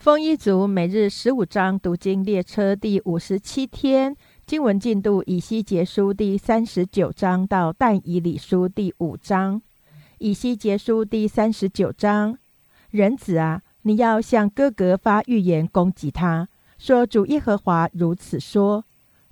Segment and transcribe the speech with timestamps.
[0.00, 9.60] 丰一族每日十五章读经列车第五十七天经文进度：以西结书第三十九章到但以理书第五章。
[10.16, 12.38] 以西结书第三十九章：
[12.88, 16.48] 人子啊，你要向哥哥发预言攻击他，
[16.78, 18.82] 说主耶和华如此说：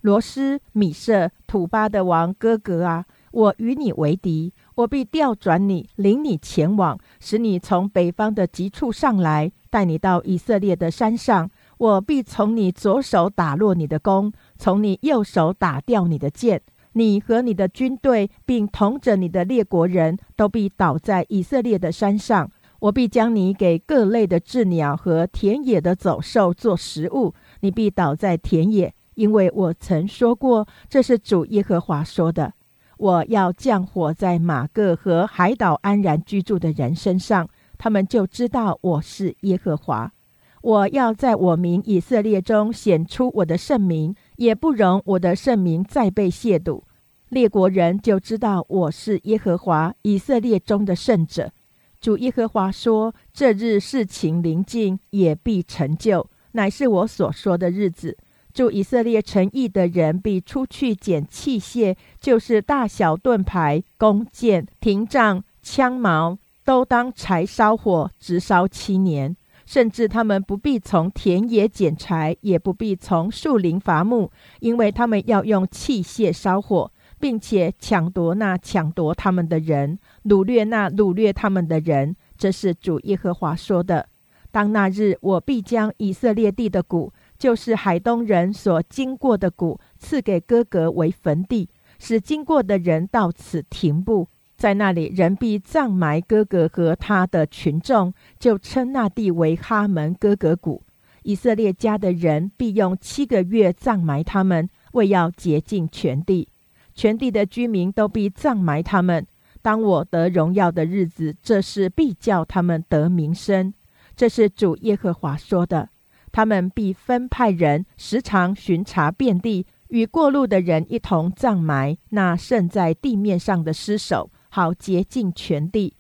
[0.02, 4.52] 罗斯、米舍、土巴的王哥哥啊，我与你为敌。
[4.74, 11.50] 我必调转你，领你前往，使你从北方的极处上来，带你到以色列的山上。
[11.78, 16.62] 我必从你左手打落你的弓，从你右手打掉你的剑。
[16.92, 22.50] 你和你的军队，并同着你的列国人都必倒在以色列的山上。
[22.80, 27.34] 我必将你给各类的鸷鸟和田野的走兽做食物。
[27.60, 32.54] 你必倒在田野，因为我曾说过，这是主耶和华说的。
[32.96, 37.48] 我要降火在马各和海岛安然居住的人身上，
[37.78, 40.12] 他们就知道我是耶和华。
[40.60, 46.82] 我要在我民以色列中显出我的圣名，也不容我的圣名再被亵渎。
[47.29, 51.52] 列国人就知道我是耶和华以色列中的圣者。
[52.01, 58.16] 主耶和华说：“这日事情临近，也必成就，乃是我所说的日子。”
[58.54, 66.38] 住以色列诚意的人必出去捡器械，就是大小盾牌、弓箭、亭杖、枪矛，
[66.69, 69.34] 都当柴烧火，直烧七年。
[69.65, 74.31] 甚至他们不必从田野捡柴，也不必从树林伐木，
[74.61, 82.15] 因为他们要用器械烧火，并且抢夺那抢夺他们的人，掳掠那掳掠他们的人。
[82.37, 84.06] 这是主耶和华说的。
[84.50, 87.11] 当那日，我必将以色列地的谷。
[87.39, 94.28] 就是海东人所经过的谷，赐给哥哥为坟地，使经过的人到此停步，
[94.59, 100.82] 在那里人必葬埋哥哥和他的群众，就称那地为哈门哥哥谷。
[101.22, 106.48] 以色列家的人必用七个月葬埋他们，为要洁净全地，
[106.92, 109.25] 全地的居民都必葬埋他们。
[109.62, 113.72] 当我得荣耀的日子，这是必叫他们得名声。
[114.16, 115.91] 这是主耶和华说的。
[116.33, 125.94] 他们必分派人时常巡查遍地，与过路的人一同葬埋那剩在地面上的尸首，好竭尽全地。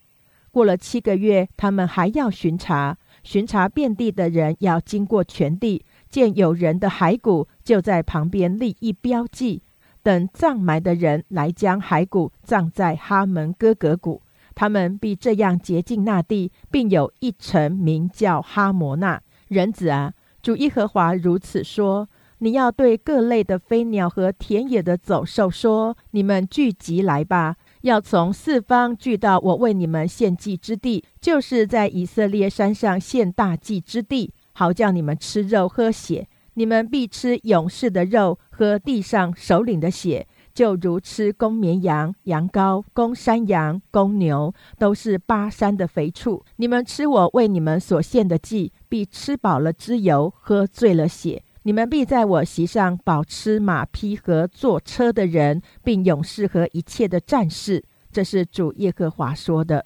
[0.50, 9.62] 过了七个月，他们还要巡查，巡查遍地的人要经过全地，见有人的骸骨，就在旁边立一标记，
[10.02, 14.22] 等葬埋的人来将骸骨葬在哈门哥格谷。
[14.54, 20.14] 他们必这样洁净那地，并有一城名叫哈摩纳人子啊。
[20.42, 27.56] 主耶和华如此说：“你要对各类的飞鸟和田野的走兽说：你们聚集来吧，
[27.88, 36.28] 要从四方聚到我为你们献祭之地，就是在以色列山上献大祭之地，好叫你们吃肉喝血。
[36.52, 46.44] 你们必吃勇士的肉，喝地上首领的血。”就如吃公绵羊、羊羔、公山羊、公牛，都是巴山的肥畜。
[46.56, 51.44] 你们吃我为你们所献的祭，必吃饱了脂油，喝醉了血。
[51.68, 57.84] 你们必在我席上饱吃马匹和坐车的人，并勇士和一切的战士。
[58.10, 59.84] 这是主耶和华说的。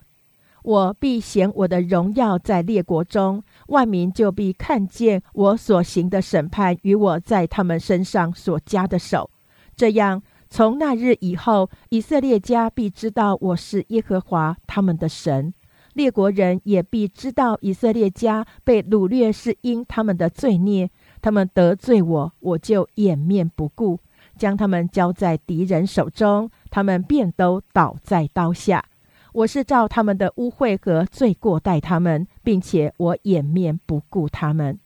[0.62, 9.28] 我必显我的荣耀在列国中，万民就必看见我所行的审判与我在他们身上所加的手。
[9.74, 10.22] 这样。
[10.48, 15.52] 从那日以后，以色列家必知道我是耶和华他们的神，
[15.94, 20.90] 列国人也必知道以色列家被掳掠是因他们的罪孽。
[21.22, 23.98] 他们得罪我，我就掩面不顾，
[24.36, 28.84] 将他们交在敌人手中，他们便都倒在刀下。
[29.32, 34.78] 我是照他们的污秽和罪过待他们，并且我掩面不顾他们。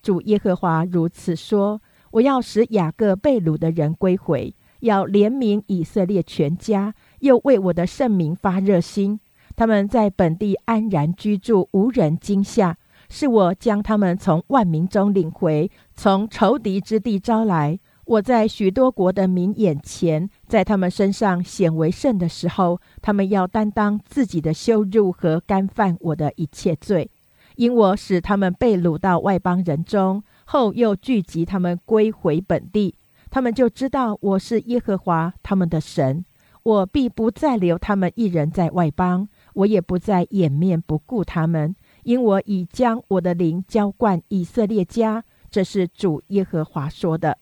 [0.00, 1.80] 主耶和华如此说：
[2.12, 4.54] 我要使雅各被掳的人归回。
[4.80, 9.18] 要怜悯以色列全家，又为我的圣名发热心。
[9.56, 12.76] 他们在本地安然居住，无人惊吓。
[13.08, 17.78] 是我将他们从万民中领回，从仇敌之地招来。
[18.04, 27.10] 我在许多国的民眼前，在他们身上显为圣的时候，他们要担当自己的羞辱和干犯我的一切罪。
[27.56, 32.94] 因我使他们被掳到外邦人中，后又聚集他们归回本地。
[33.30, 36.24] 他们就知道我是耶和华他们的神，
[36.62, 41.76] 我必不再留他们一人在外邦，我也不再掩面不顾他们，
[42.08, 45.22] 因我已将我的灵浇灌以色列家。
[45.50, 47.36] 这是主耶和华说的。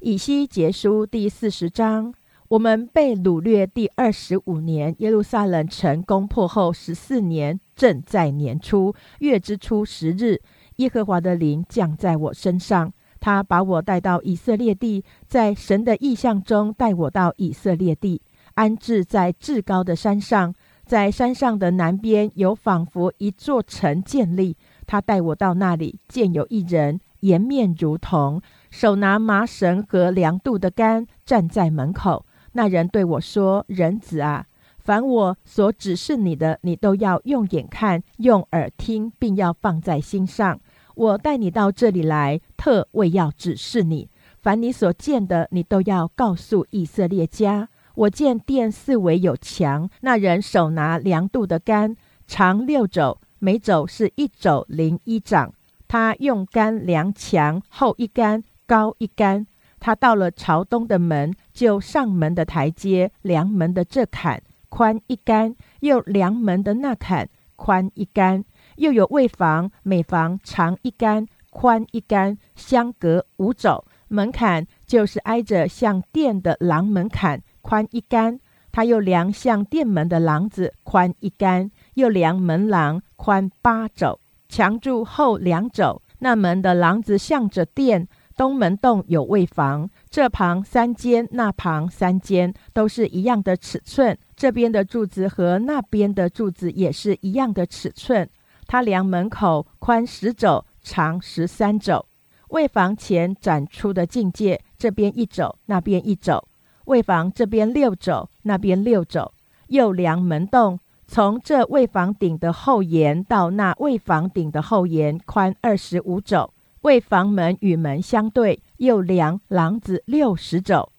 [0.00, 2.12] 以西结书第四十章，
[2.48, 10.42] 我们被掳掠第二十五年，耶路撒冷城攻破后十四年，正在年初月之初十日，
[10.76, 18.20] 耶和华的灵降在我身上，他把我带到以色列地，在神的意象中带我到以色列地，
[18.52, 20.54] 安置在至高的山上，
[20.84, 24.56] 在山上的南边有仿佛一座城建立。
[24.86, 32.26] 他带我到那里，见有一人颜面如铜，手拿麻绳和量度的杆，站在门口。
[32.52, 34.46] 那人对我说：“人子啊，
[34.78, 40.60] 凡我所指示你的，你都要用眼看，用耳听，并要放在心上。
[40.94, 44.08] 我带你到这里来，特为要指示你。
[44.42, 47.70] 凡你所见的，你都要告诉以色列家。
[47.94, 51.96] 我见殿四围有墙，那人手拿量度的杆，
[52.26, 55.52] 长六肘，每肘是一肘零一掌。
[55.86, 59.46] 他用杆量墙，厚一杆，高一杆。”
[59.78, 68.44] 他到了朝东的门，就上门的台阶量门的这坎宽一杆，又量门的那坎宽一杆，
[68.76, 73.84] 又有卫房，每房长一杆，宽一杆，相隔五肘。
[74.08, 78.38] 门槛就是挨着像殿的廊门槛，宽一杆。
[78.70, 86.02] 他又量向殿门的廊子，宽一杆，又量门廊宽八肘，墙柱后两肘。
[86.18, 88.06] 那门的廊子向着殿。
[88.36, 94.18] 东门洞有卫房，这旁三间，那旁三间，都是一样的尺寸。
[94.34, 98.28] 这边的柱子和那边的柱子也是一样的尺寸。
[98.66, 102.04] 他量门口宽十肘，长十三肘。
[102.48, 106.42] 卫房前展出的境界，这边一肘，那边一肘。
[106.84, 109.32] 卫房这边六肘，那边六肘。
[109.68, 116.52] 又量门洞，从这卫房顶的后沿到那卫房顶的后沿，宽二十五肘。
[116.82, 120.90] 为房门与门相对，又量廊子六十肘。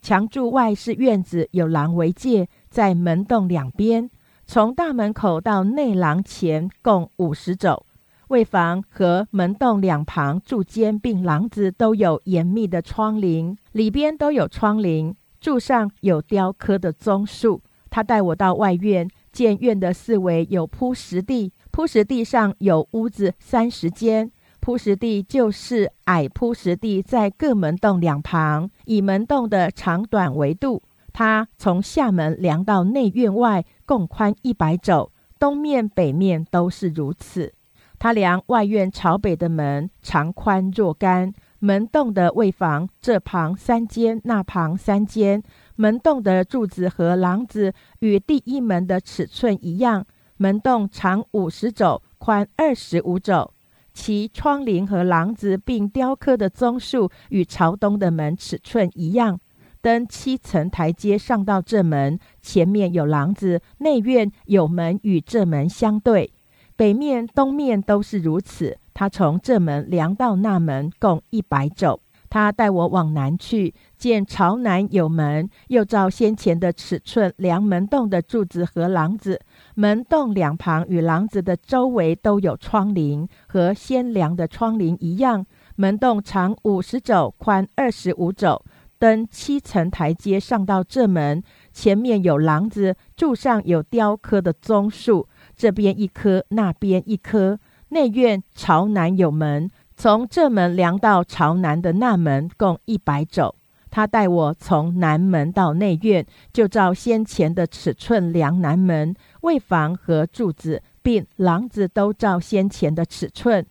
[0.00, 4.08] 墙柱外是院子，有廊为界，在门洞两边，
[4.46, 7.84] 从大门口到内廊前共五十肘。
[8.28, 17.62] 为房和门洞两旁柱间并廊子都有严密的窗棂，里边都有窗棂，柱上有雕刻的棕树。
[17.88, 24.30] 他带我到外院，见院的四围有铺石地，铺石地上有屋子三十间。
[24.60, 30.82] 铺石地就是矮铺石地，在各门洞两旁，以门洞的长短为度。
[31.12, 37.54] 它从下门量到内院外，共宽一百肘，东面北面都是如此。
[37.98, 41.32] 他量外院朝北的门，长宽若干。
[41.58, 45.42] 门洞的卫房这旁三间，那旁三间。
[45.76, 50.06] 门洞的柱子和廊子与第一门的尺寸一样。
[50.36, 53.52] 门洞长五十肘，宽二十五肘。
[53.94, 59.40] 其窗棂和廊子，并雕刻的棕树与朝东的门尺寸一样。
[59.80, 66.32] 登七层台阶上到这门，前面有廊子，内院有门与这门相对，
[66.76, 68.78] 北面、东面都是如此。
[68.94, 72.00] 他从这门量到那门，共一百肘。
[72.28, 79.40] 他带我往南去，见朝南有门，又照先前的尺寸量门洞的柱子和廊子，
[79.74, 85.46] 门洞两旁与廊子的周围都有窗棂，和先量的窗棂一样。
[85.76, 88.62] 门洞长五十肘，宽二十五肘。
[88.98, 97.58] 登七层台阶上到这门，前面有廊子，柱上有雕刻的棕树，这边一棵，那边一棵。
[97.88, 99.70] 内院朝南有门。
[99.96, 103.54] 从这门量到朝南的那门共一百肘。
[103.90, 113.64] 他带我从南门到内院，就照先前的尺寸量南门、卫房和柱子，并廊子都照先前的尺寸。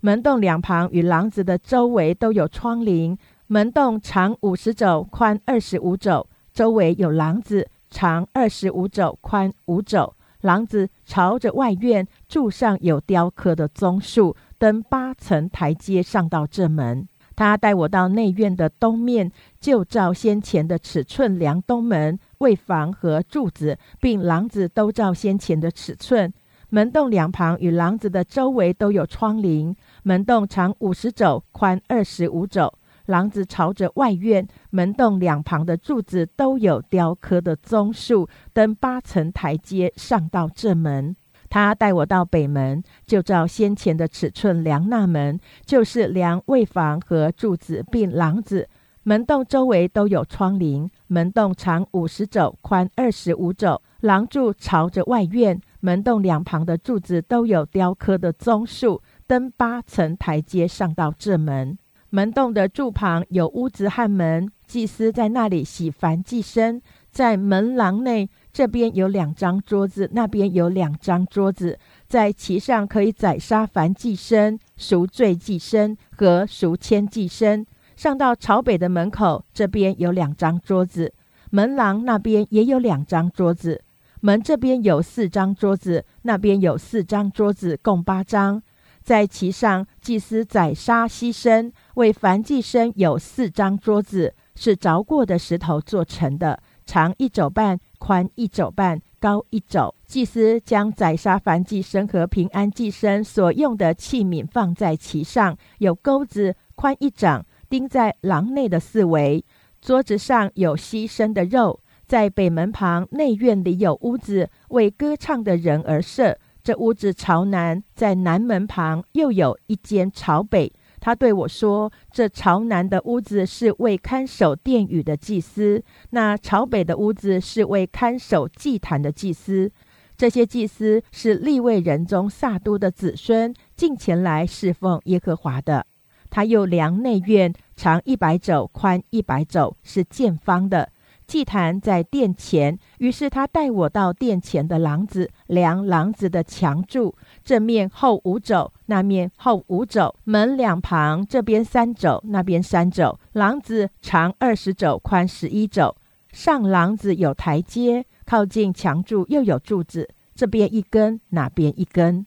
[0.00, 3.16] 门洞两旁与廊子的周围都有窗棂。
[3.46, 10.14] 门洞长五十肘，宽二十五肘，周围有廊子，长二十五肘，宽五肘。
[10.40, 14.36] 廊子朝着外院，柱上有雕刻的棕树。
[14.58, 26.30] 登八层台阶上到正门，他带我到内院的东面，就照先前的尺寸量东门、卫房和柱子，并廊子都照先前的尺寸。
[26.68, 29.74] 门洞两旁与廊子的周围都有窗棂。
[30.02, 32.72] 门洞长五十肘，宽二十五肘。
[33.10, 38.28] 廊子朝着外院，门洞两旁的柱子都有雕刻的棕树。
[38.52, 41.14] 登八层台阶上到这门。
[41.50, 48.68] 他带我到北门，就照先前的尺寸量那门，就是量卫房和柱子并廊子。
[49.02, 53.82] 门洞周围都有窗棂，门洞长五十肘，宽二十五肘。
[54.00, 59.02] 廊柱朝着外院，门洞两旁的柱子都有雕刻的棕树。
[59.26, 61.78] 登八层台阶上到这门，
[62.10, 66.80] 门洞的柱旁有屋子和门，祭司在那里洗凡祭牲。
[67.10, 77.64] 在门廊内，这边有两张桌子，那边有两张桌子，在其上可以宰杀凡祭牲、赎罪祭牲和赎愆祭牲。
[77.96, 81.12] 上到朝北的门口，这边有两张桌子，
[81.50, 83.82] 门廊那边也有两张桌子。
[84.20, 88.62] 门这边有四张桌子，那边有四张桌子，共八张。
[89.02, 96.58] 在其上，祭司宰杀牺牲为燔祭生有四张桌子，是凿过的石头做成的。
[96.86, 99.94] 长一肘半，宽一肘半，高一肘。
[100.06, 109.44] 祭司将宰杀燔祭生和平安祭生所用的器皿放在其上，有钩子，宽一掌，钉在廊内的四围。
[109.82, 111.80] 桌子上有牺牲的肉。
[112.06, 116.38] 在北门旁内院里有屋子，为歌唱的人而设。
[116.62, 120.72] 这屋子朝南，在南门旁又有一间朝北。
[121.00, 129.72] 他对我说：“这朝南的屋子是为看守殿宇的祭司，那朝北的屋子是为看守祭坛的祭司。
[130.16, 135.86] 这些祭司是立位人中萨都的子孙，进前来侍奉耶和华的。
[136.28, 140.90] 他又量内院，长一百肘，宽一百肘，是见方的。”
[141.26, 153.18] 祭坛在殿前，于是他带我到殿前的廊子，量廊子的墙柱，正面后五肘，那面后五肘，门两旁这边三肘，那边三肘。
[153.32, 155.96] 廊子长二十肘，宽十一肘。
[156.32, 162.24] 上廊子有台阶，靠近墙柱又有柱子，这边一根，那边一根。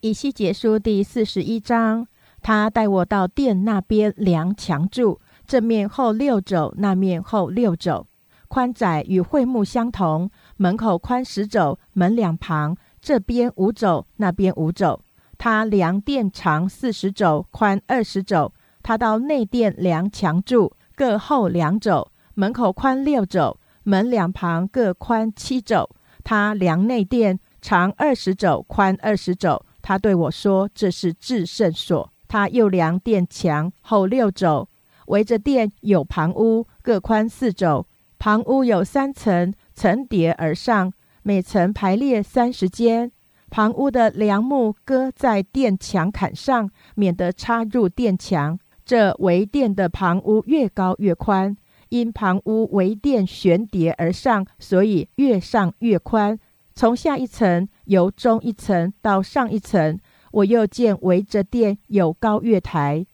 [0.00, 2.06] 以西结书第四十一章，
[2.42, 8.06] 他带我到殿那边量墙柱，正面后六肘，那面后六肘。
[8.48, 12.76] 宽窄与会幕相同，门口宽十肘，门两旁
[13.08, 15.00] 这边五肘，那边五肘。
[15.38, 18.52] 他量殿长四十肘，宽二十肘。
[18.82, 25.88] 他到内殿量墙柱，各厚两肘，门口宽六肘，门两旁各宽七肘。
[26.22, 29.64] 他量内殿长二十肘，宽二十肘。
[29.80, 34.68] 他对我说：“这是至圣所。”他又量殿墙厚六肘，
[35.06, 37.86] 围着殿有旁屋，各宽四肘。
[38.18, 43.10] 旁屋有三层，层叠而上，每层排列三十间。
[43.50, 48.58] 旁屋的梁木搁在殿墙坎上，免得插入殿墙。
[48.84, 51.56] 这围殿的旁屋越高越宽，
[51.88, 56.38] 因旁屋围殿悬叠而上，所以越上越宽。
[56.74, 59.98] 从下一层由中一层到上一层，
[60.32, 63.04] 我又见围着殿有高月台。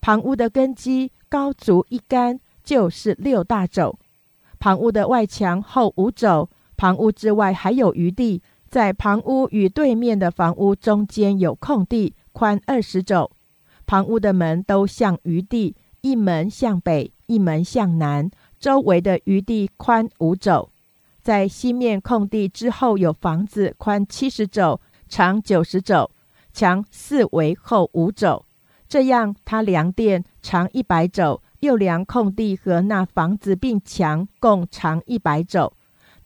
[0.00, 3.98] 旁屋的根基高足一竿，就是六大肘。
[4.58, 6.48] 旁屋的外墙厚五肘，
[6.82, 13.30] 旁屋之外还有余地，在旁屋与对面的房屋中间有空地，宽二十肘。
[13.86, 20.72] 旁屋的门都向余地，一门向北，一门向南，周围的余地宽五肘。
[21.20, 26.10] 在西面空地之后有房子，宽七十肘，长九十肘，
[26.52, 28.44] 墙四围厚五肘。
[28.88, 31.40] 这样，它量殿长一百肘。
[31.60, 35.72] 又量空地和那房子并墙共长一百肘，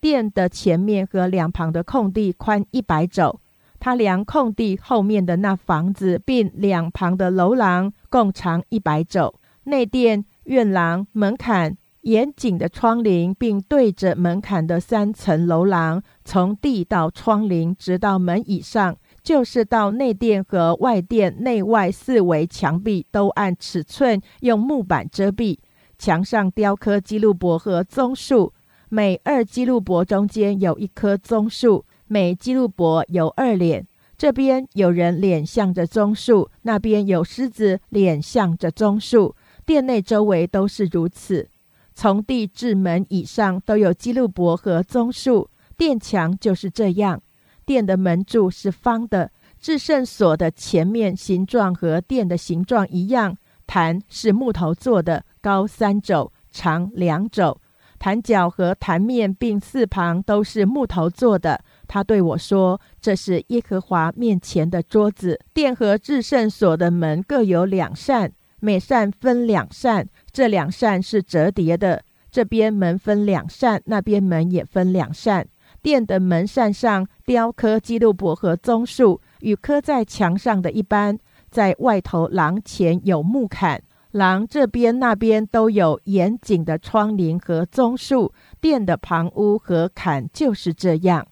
[0.01, 3.41] 殿的前面和两旁的空地宽一百肘。
[3.79, 9.35] 他量空地后面的那房子并两旁的楼廊共长一百肘。
[9.65, 18.97] 内殿、院廊、门槛、严谨的窗棂，并对着门槛的三层楼廊，从地到窗棂，直到门以上。
[19.23, 25.59] 就是到内殿和外殿内外四围墙壁都按尺寸用木板遮蔽，
[25.99, 28.53] 墙上雕刻基路伯和棕树，
[28.89, 33.87] 每二基路伯中间有一棵棕树，每基路伯有二脸。
[34.17, 39.35] 这边有人脸向着棕树，那边有狮子脸向着棕树。
[39.67, 41.49] 殿内周围都是如此，
[41.95, 47.21] 从地至门以上都有基路伯和棕树，殿墙就是这样。
[47.67, 53.37] 殿的门柱是方的，至圣所的前面形状和殿的形状一样。
[53.67, 57.61] 坛是木头做的，高三肘，长两肘。
[58.07, 61.61] 坛角和坛面并四旁都是木头做的。
[61.89, 65.41] 他对我说：“这是耶和华面前的桌子。
[65.53, 72.05] 殿和至圣所的门各有两扇，每扇分两扇，这两扇是折叠的。
[72.31, 75.45] 这边门分两扇，那边门也分两扇。”
[75.83, 81.19] 殿的门扇上雕刻基路伯和棕树，与刻在墙上的一般。
[81.51, 83.83] 在外头廊前有木坎，
[84.17, 88.33] 廊这边那边都有严谨的窗棂和棕树。
[88.61, 91.27] 殿的旁屋和坎就是这样。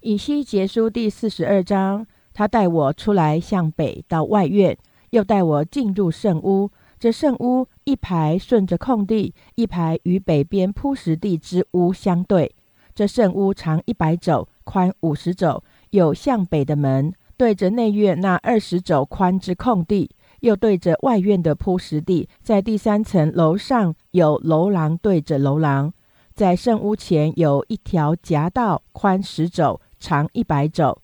[0.00, 4.76] 以西结书第四十二章，他带我出来向北到外院，
[5.10, 6.70] 又带我进入圣屋。
[6.98, 12.54] 这圣屋一排顺着空地，一排与北边铺石地之屋相对。
[12.94, 22.28] 这圣屋长一百肘，宽五十肘，有向北的门，对着内院那二十肘宽之空地，又对着外院的铺石地。
[22.42, 25.92] 在第三层楼上有楼廊，对着楼廊。
[26.34, 30.98] 在圣屋前有一条夹道，宽十肘，长一百肘，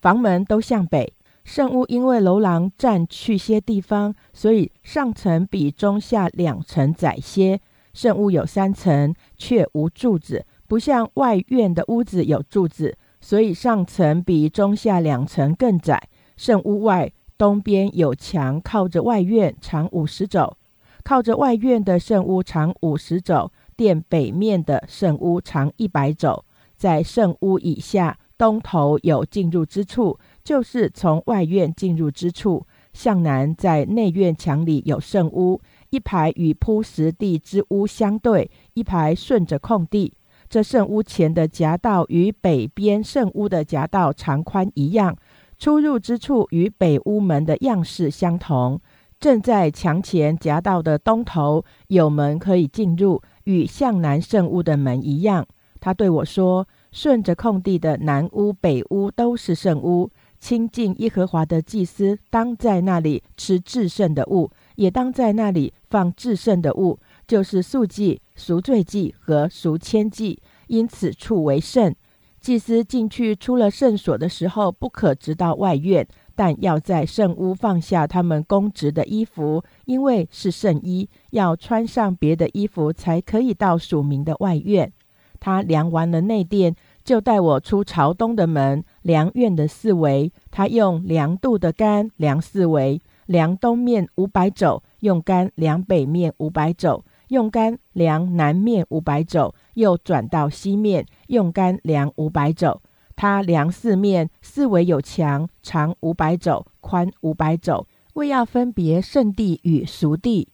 [0.00, 1.14] 房门都向北。
[1.44, 7.60] 圣屋因为楼廊占去些地方，所以上层比中下两层窄些。
[7.92, 16.08] 圣屋有三层，却无柱子，不像外院的屋子有柱子，所以上层比中下两层更窄。
[16.36, 17.12] 圣屋外
[17.42, 20.54] 东边有墙，靠着外院，长五十肘；
[21.02, 23.50] 靠着外院的圣屋长五十肘。
[23.74, 26.44] 殿北面的圣屋长一百肘，
[26.76, 30.16] 在圣屋以下东头有进入之处。
[30.44, 40.14] 就是从外院进入之处，向南在内院墙里有圣屋，一排与铺石地之屋相对，一排顺着空地。
[40.48, 45.16] 这圣屋前的夹道与北边圣屋的夹道长宽一样，
[45.62, 48.80] 出入之处与北屋门的样式相同。
[49.20, 55.46] 正在墙前夹道的东头有门可以进入，与向南圣屋的门一样。
[55.78, 70.42] 他对我说：“顺着空地的南屋、北屋都是圣屋。”亲近耶和华的祭司，当在那里吃至圣的物，也当在那里放至圣的物，就是素祭、赎罪祭和赎愆祭。
[70.66, 71.94] 因此处为圣。
[72.42, 84.92] 祭司进去出了圣所的时候，不可直到外院，但要在圣屋放下他们公职的衣服，因为是圣衣，要穿上别的衣服才可以到属民的外院。
[85.38, 86.74] 他量完了内殿。
[87.04, 90.30] 就带我出朝东的门，量院的四围。
[90.52, 102.80] 他用量度的杆量四围，量东面五百肘，用杆量北面五百肘，用杆量南面五百肘，又转到西面，用杆量五百肘。
[103.14, 110.48] 他量四面，四围有墙，长五百肘，宽五百肘，为要分别圣地与俗地。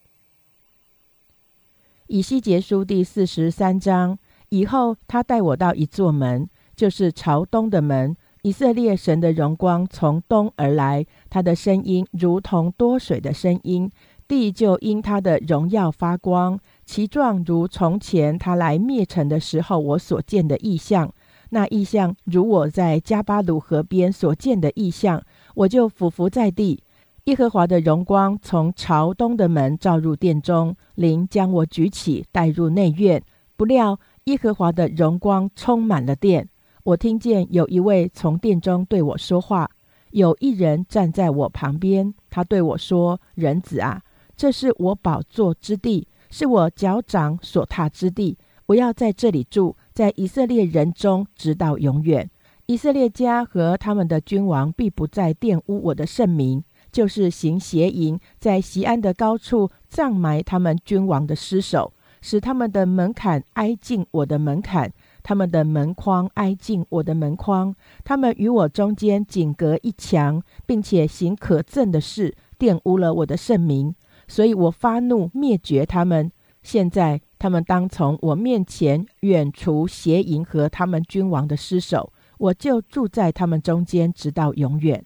[2.07, 4.17] 以西结书第四十三章。
[4.49, 8.15] 以后，他带我到一座门，就是朝东的门。
[8.41, 13.91] 以色列神的荣光从东而来，他的声音如同多水的声音，
[14.27, 21.13] 地就因他的荣耀发光，其状如从前他来灭城的时候我所见的异象。
[21.51, 25.23] 那异象如我在加巴鲁河边所见的异象，
[25.53, 26.81] 我就俯伏在地。
[27.25, 33.21] 耶和华的荣光从朝东的门照入殿中，灵将我举起，带入内院，
[33.55, 33.99] 不料。
[34.23, 36.49] 耶和华的荣光充满了殿，
[36.83, 39.69] 我听见有一位从殿中对我说话，
[40.09, 44.01] 有一人站在我旁边，他对我说：“人子啊，
[44.35, 48.37] 这是我宝座之地，是我脚掌所踏之地。
[48.67, 52.29] 我要在这里住，在以色列人中直到永远。
[52.67, 64.91] 以色列家和他们的君王必不再玷污我的圣名，就是行邪淫，在西安的高处葬埋他们君王的尸首。”使他们的门槛挨近我的门槛，
[65.23, 73.95] 他们的门框挨近我的门框，他们与我中间仅隔一墙，并且行可憎的事，玷污了我的圣名，
[74.29, 76.31] 所以我发怒灭绝他们。
[76.63, 85.05] 现在他们当从我面前远除邪淫和他们君王的尸首，我就住在他们中间，直到永远。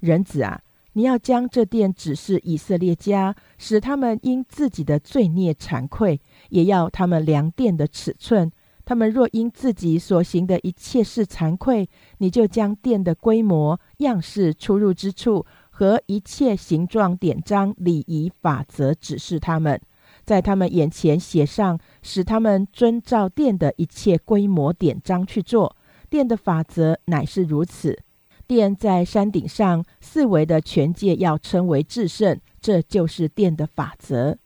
[0.00, 0.60] 人子啊！
[0.96, 8.50] 你要将这殿指示以色列家，使他们因自己的罪孽惭愧；也要他们量殿的尺寸。
[8.84, 15.44] 他们若因自己所行的一切事惭愧，你就将殿的规模、样式、出入之处
[15.76, 19.80] 和一切形状、典章、礼仪、法则指示他们，
[20.24, 25.74] 在他们眼前写上，使他们遵照殿的一切规模、典章去做。
[26.08, 27.98] 殿的法则乃是如此。
[28.46, 34.38] 殿在山顶上，四围的全界要称为至圣，这就是殿的法则。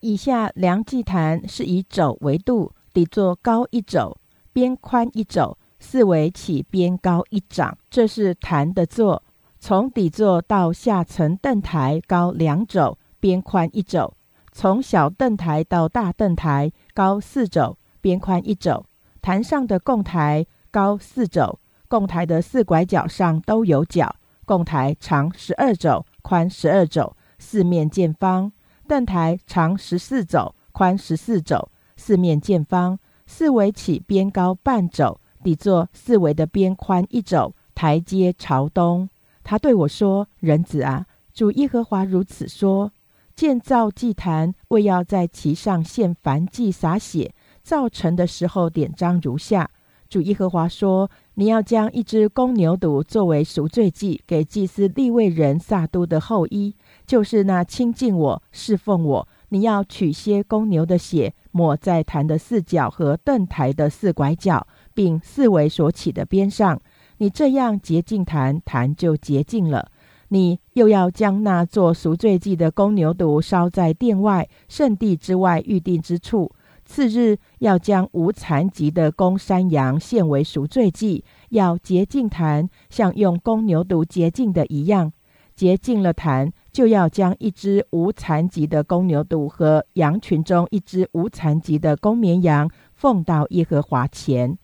[0.00, 4.16] 以下梁祭坛是以肘为度，底座高一肘，
[4.52, 9.22] 边宽一肘，四围起边高一掌，这是坛的座。
[9.66, 14.12] 从底座到下层凳台高两肘，边宽一肘；
[14.52, 18.84] 从小凳台到大凳台高四肘，边宽一肘。
[19.22, 21.58] 坛上的供台高四肘。
[21.88, 28.52] 供台的四拐角上都有角，供台长十二肘，宽十二肘，四面见方。
[28.86, 32.98] 凳台长十四肘，宽十四肘，四面见方。
[33.26, 37.54] 四围起边高半肘，底座四围的边宽一肘。
[37.74, 39.08] 台阶朝东。
[39.44, 42.90] 他对我说：“人子啊，主耶和华如此说：
[43.36, 47.32] 建造祭坛，为要在其上献燔祭洒血。
[47.62, 49.70] 造成的时候，典章如下：
[50.08, 56.74] 主耶和华说，你要将一只公牛犊作为赎罪祭，给祭司立位人撒都的后裔，
[57.06, 59.28] 就是那亲近我、侍奉我。
[59.50, 66.80] 你要取些公牛的血，抹在坛的四角和盾台的四拐角，并四围所起的边上。
[67.18, 69.90] 你这样洁净坛，坛就洁净了。
[70.28, 76.50] 你又要将那做赎罪祭的公牛犊烧在殿外圣地之外预定之处。
[76.84, 85.12] 次日要将无残疾的公山羊献为赎罪祭，要洁净坛，像用公牛犊洁净的一样。
[85.54, 94.58] 洁净了坛，就要将一只无残疾的公牛犊和羊群中一只无残疾的公绵羊奉到耶和华前。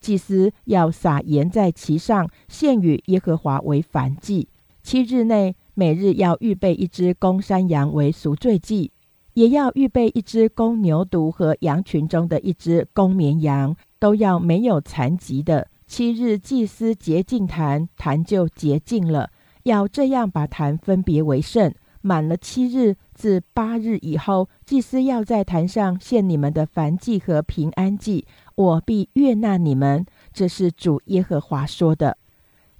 [0.00, 4.48] 祭司要撒盐在其上，献与耶和华为燔祭。
[4.82, 8.90] 七日内，每日要预备一只公山羊为赎罪祭，
[9.34, 15.68] 也要预备一只公牛犊和羊群中的一只公绵羊，都要没有残疾的。
[15.86, 19.30] 七日祭司洁净坛，坛就洁净了。
[19.64, 21.74] 要这样把坛分别为圣。
[22.00, 30.06] 满了七日，至八日以后，祭司要在坛上献你们的燔祭和平安祭，我必悦纳你们。
[30.32, 32.16] 这是主耶和华说的。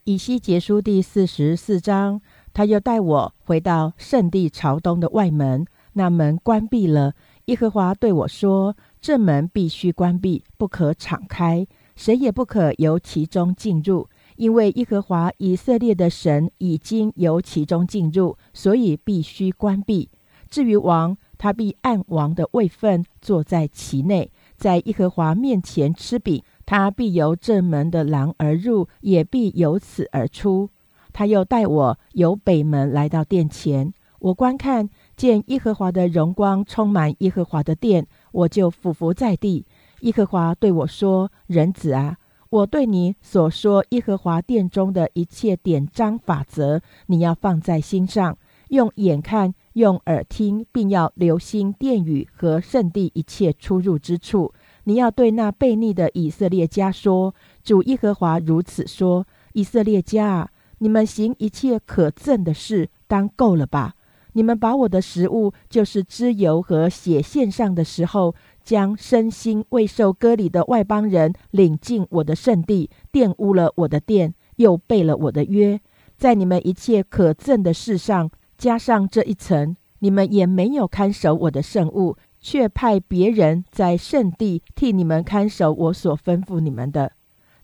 [0.04, 2.20] 以西结书第四十四章，
[2.54, 7.14] 他又带我回到圣地朝东的外门，那门关闭了。
[7.46, 20.09] 耶和华对我说：“这门必须关闭，不可敞开，谁也不可由其中进入，因为耶和华以色列的神已经由其中进入，所以必须关闭。
[20.48, 30.68] 至于王，他必按王的位分坐在其内，在耶和华面前吃饼。”他必由正门的廊而入，也必由此而出。
[31.14, 39.64] 他又带我由北门来到殿前，我观看见耶和华的荣光充满耶和华的殿，我就俯伏在地。
[40.01, 42.18] 耶和华对我说：“人子啊，
[42.50, 54.52] 我对你所说耶和华殿中的一切典章法则，你要放在心上，用眼看，用耳听，并要留心殿宇和圣地一切出入之处。”
[54.84, 63.94] 你要对那悖逆的以色列家说：“主耶和华如此说：以色列家啊，你们行一切可憎的事，当够了吧？
[64.32, 68.34] 你们把我的食物，就是脂油和血献上的时候，
[68.68, 75.81] 将身心未受割礼的外邦人领进我的圣地，玷污了我的殿，又背了我的约，
[76.18, 87.12] 在你们一切可憎的事上加上这一层，你们也没有看守我的圣物。”却派别人在圣地替你们看守我所吩咐你们的。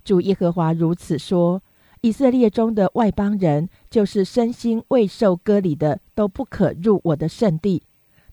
[0.02, 1.62] 主耶和华如此说：
[2.00, 7.82] 以色列中的外邦人，就是身心未受割礼的，都不可入我的圣地。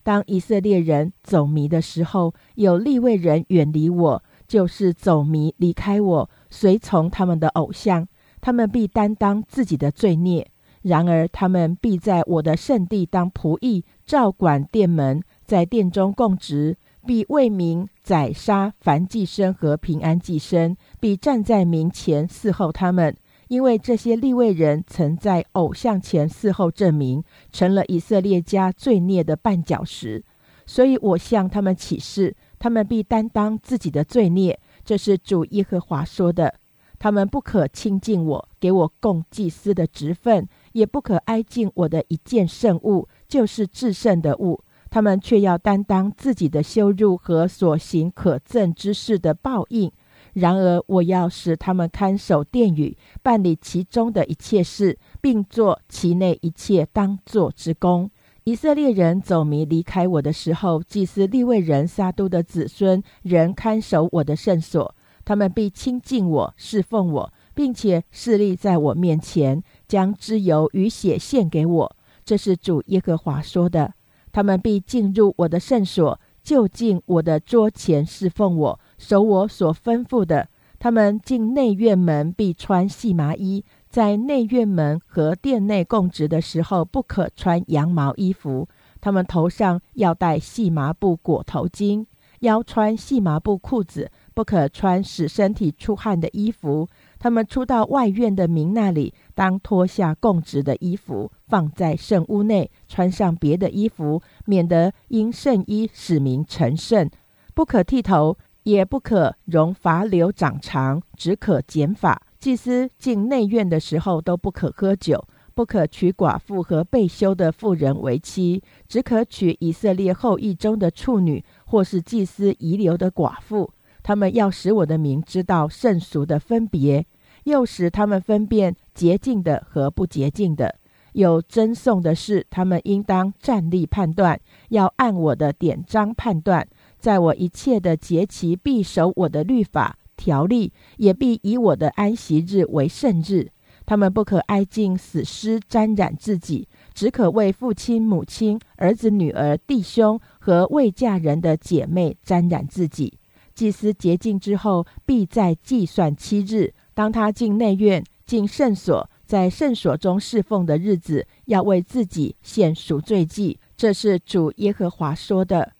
[0.02, 8.06] 当以色列人走迷的时候，有立位人远离我，就是走迷离开我，随从他们的偶像，
[8.40, 10.48] 他们必担当自己的罪孽。
[10.82, 15.22] 然而他们必在我的圣地当仆役，照管殿门。
[15.44, 23.16] 在殿中供职，必为民宰杀凡祭牲和平安祭牲，必站在民前伺候他们。
[23.52, 30.24] 因为这些立位人曾在偶像前伺候证明，成了以色列家罪孽的绊脚石，
[30.64, 34.58] 所以我向他们起誓，他们必担当自己的罪孽。
[34.86, 36.54] 这是主耶和华说的。
[36.98, 44.64] 他们不可亲近我，给我供祭司的职分，也不可挨近我的一件圣物，就是至圣的物。
[44.88, 49.92] 他们却要担当自己的羞辱和所行可憎之事的报应。
[50.34, 58.10] 然而，我要使他们看守殿宇，办理其中的一切事，并做其内一切当做之功。
[58.44, 64.94] 以色列人走迷离开我的时候，祭司立位人撒都的子孙仍看守我的圣所。
[65.24, 71.96] 他们必亲近我，侍奉我，并且侍立在我面前，将脂油与血献给我。
[72.24, 73.94] 这是主耶和华说的。
[74.32, 80.48] 他们必进入我的圣所，就近我的桌前侍奉我，守我所吩咐的。
[80.78, 88.68] 他们进内院门必穿细麻衣，在内院门和殿内供职的时候，不可穿羊毛衣服。
[89.00, 92.06] 他们头上要戴细麻布裹头巾，
[92.40, 96.88] 要穿细麻布裤子，不可穿使身体出汗的衣服。
[97.18, 107.08] 他们出到外院的民那里，当脱下供职的衣服，放在圣屋内，穿上别的衣服，免得因圣衣使民成圣。
[107.54, 112.22] 不可剃头，也不可容发留长长，只可减法。
[112.38, 123.70] 祭司进内院的时候，都不可喝酒，不可娶寡妇和被休的妇人为妻，只可娶以色列后裔中的处女，或是祭司遗留的寡妇。
[124.02, 127.06] 他们要使我的名知道圣俗的分别，
[127.44, 130.76] 又使他们分辨洁净的和不洁净的。
[131.12, 136.66] 有争讼的事，他们应当站立判断，要按我的典章判断。
[137.02, 143.50] 在我一切的节期，必守我的律法条例，也必以我的安息日为圣日。
[143.84, 153.18] 他们不可挨近死尸，沾染自己，只可为父亲、母亲、儿子、女儿、弟兄和未嫁人的姐妹沾染自己。
[153.52, 156.72] 祭司洁净之后，必再计算七日。
[156.94, 163.58] 当他进内院、进圣所，在圣所中侍奉的日子，要为自己献赎罪祭。
[163.76, 165.72] 这是主耶和华说的。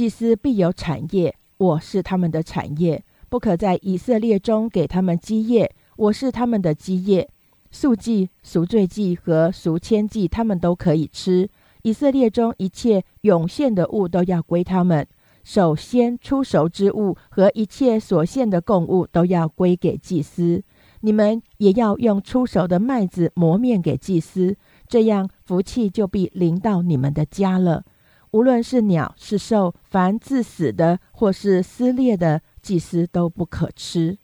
[0.00, 7.28] 祭司必有产业，我是他们的产业，不可在以色列中给他们基业，我是他们的基业。
[7.70, 11.50] 素祭、赎罪祭和赎愆祭，他们都可以吃。
[11.82, 15.06] 以色列中一切涌现的物都要归他们。
[15.44, 20.62] 首先出熟之物和一切所献的供物都要归给祭司。
[21.02, 24.56] 你们也要用出熟的麦子磨面给祭司，
[24.88, 27.84] 这样福气就必临到你们的家了。
[28.32, 34.18] 无论是鸟是兽，凡自死的或是撕裂的，祭司都不可吃。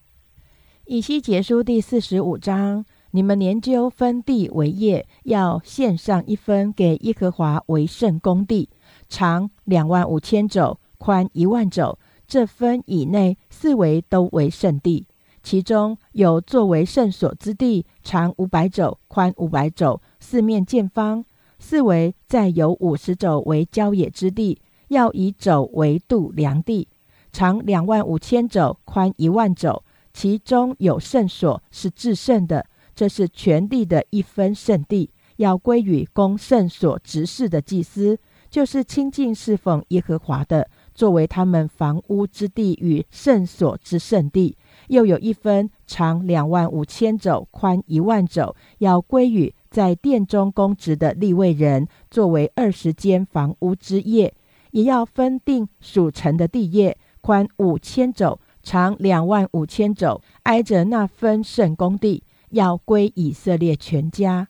[0.85, 2.85] 以西结书第四十五章。
[3.13, 8.69] 你们研究分地为业，要献上一分给耶和华为圣公地，
[9.09, 11.99] 长两万五千肘，宽一万肘。
[12.29, 15.07] 这分以内四围都为圣地，
[15.43, 21.25] 其中有作为圣所之地，长五百肘，宽五百肘，四面见方。
[21.59, 26.89] 四围再有五十肘为郊野之地，要以肘为度量地，
[27.33, 29.83] 长两万五千肘，宽一万肘。
[30.13, 32.67] 其中有圣所是至圣的。
[32.95, 44.57] 这是全地的一分圣地，要归于供圣所执事的祭司，就是亲近侍奉耶和华的，作为他们房屋之地与圣所之圣地。
[44.89, 54.33] 又有一分长两万五千肘，宽一万肘，要归于在殿中供职的立位人，作为二十间房屋之业。
[54.71, 62.23] 也要分定属城的地业，宽五千肘，长两万五千肘，挨着那分圣公地。
[62.53, 64.49] 要归以色列全家，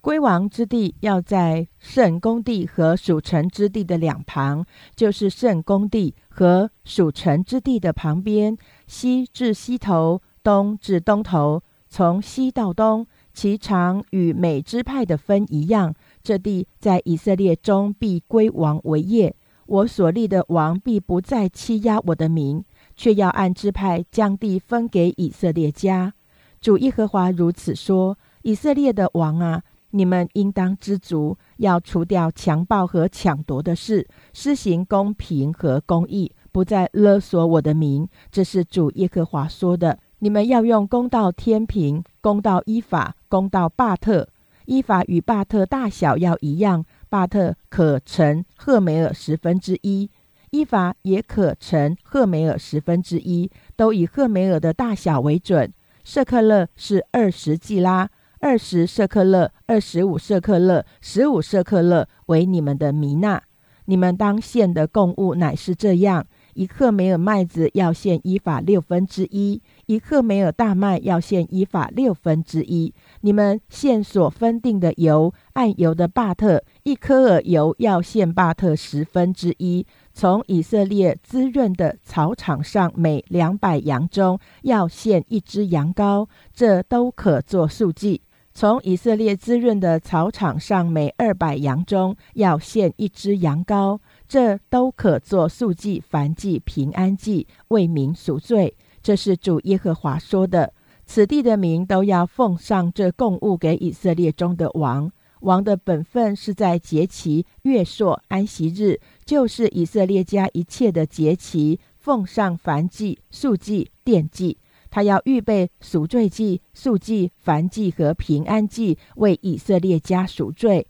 [0.00, 4.64] 归王之地要在圣公地和属城之地的两旁，
[4.96, 15.94] 就是圣公地和属城之地的旁边，西至西头，东至东头，从西到东，其长与每支派的分一样。
[16.22, 19.34] 这地在以色列中必归王为业。
[19.66, 22.62] 我所立的王必不再欺压我的民，
[22.96, 26.12] 却要按支派将地分给以色列家。
[26.60, 39.98] 主耶和华如此说：“以色列的王啊，你们应当知足，要除掉强暴和抢夺的事，施行公平和公义，不再勒索我的民。”这是主耶和华说的。
[40.24, 44.26] 你们要用公道天平，公道依法，公道巴特。
[44.64, 50.08] 依法与巴特大小要一样，巴特可乘赫梅尔十分之一，
[50.48, 55.70] 依法也可乘赫梅尔十分之一，都以赫梅尔的大小为准。
[56.02, 58.08] 舍克勒是二十季拉，
[58.40, 63.42] 二十舍克勒，二十五舍克勒，十五舍克勒为你们的米纳。
[63.86, 72.92] 你们当献的供物乃是这样：一克梅尔麦子要献依法六分之一，一克梅尔大麦要献依法六分之一。
[73.20, 79.86] 你们献所分定的油，按油的巴特，一科尔油要献巴特十分之一。
[80.12, 88.22] 从以色列滋润的草场上，每两百羊中要献一只羊羔，这都可做素祭。
[88.56, 98.76] 从以色列滋润的草场上，每二百羊中要献一只羊羔，这都可做素祭、凡祭、平安祭，为民赎罪。
[99.04, 100.72] 这是主耶和华说的。
[101.04, 105.12] 此地的民都要奉上这供物给以色列中的王。
[105.40, 114.56] 王的本分是在节期、月朔、安息日，就是以色列家一切的节期，奉上燔祭、素祭、奠祭。
[114.90, 120.86] 他要预备赎罪祭、素祭、燔祭和平安祭，为以色列家赎罪。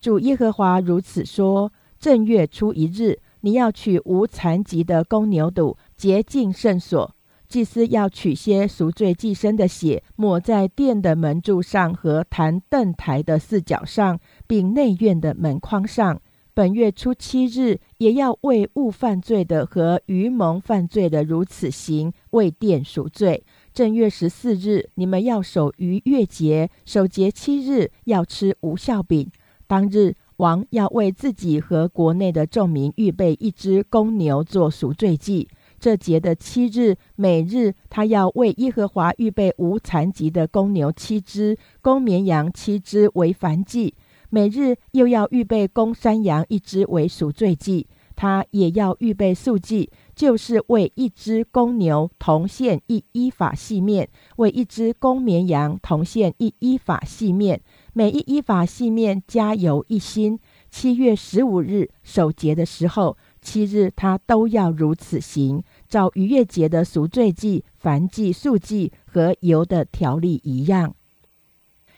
[0.00, 7.16] 主耶和华如此说：正月初一日，你要取无残疾的公牛犊，洁净圣所。
[7.48, 16.20] 祭司要取些赎罪祭牲的血，抹在殿的门柱上和坛凳台的四角上，并内院的门框上。
[16.52, 23.44] 本月初七日，也要为误犯罪的和愚蒙犯罪的如此行，为殿赎罪。
[23.72, 29.30] 正月十四日，你们要守逾越节，守节七日，要吃无效饼。
[29.68, 35.48] 当日，王要为自己和国内的众民预备一只公牛做赎罪祭。
[35.78, 43.94] 这节的七日，每日他要为耶和华预备无残疾的公牛七只，公绵羊七只为燔祭；
[44.30, 47.86] 每日又要预备公山羊一只为赎罪祭。
[48.20, 57.60] 他也要预备素祭，就是为一只公牛同献一依法细面，为一只公绵羊同献一依法细面，
[57.92, 60.40] 每一依法细面加油一心。
[60.68, 70.94] 七月十五日守节的时候，七日他都要如此行，照逾越节的赎罪祭、燔祭、素祭和油的条例一样。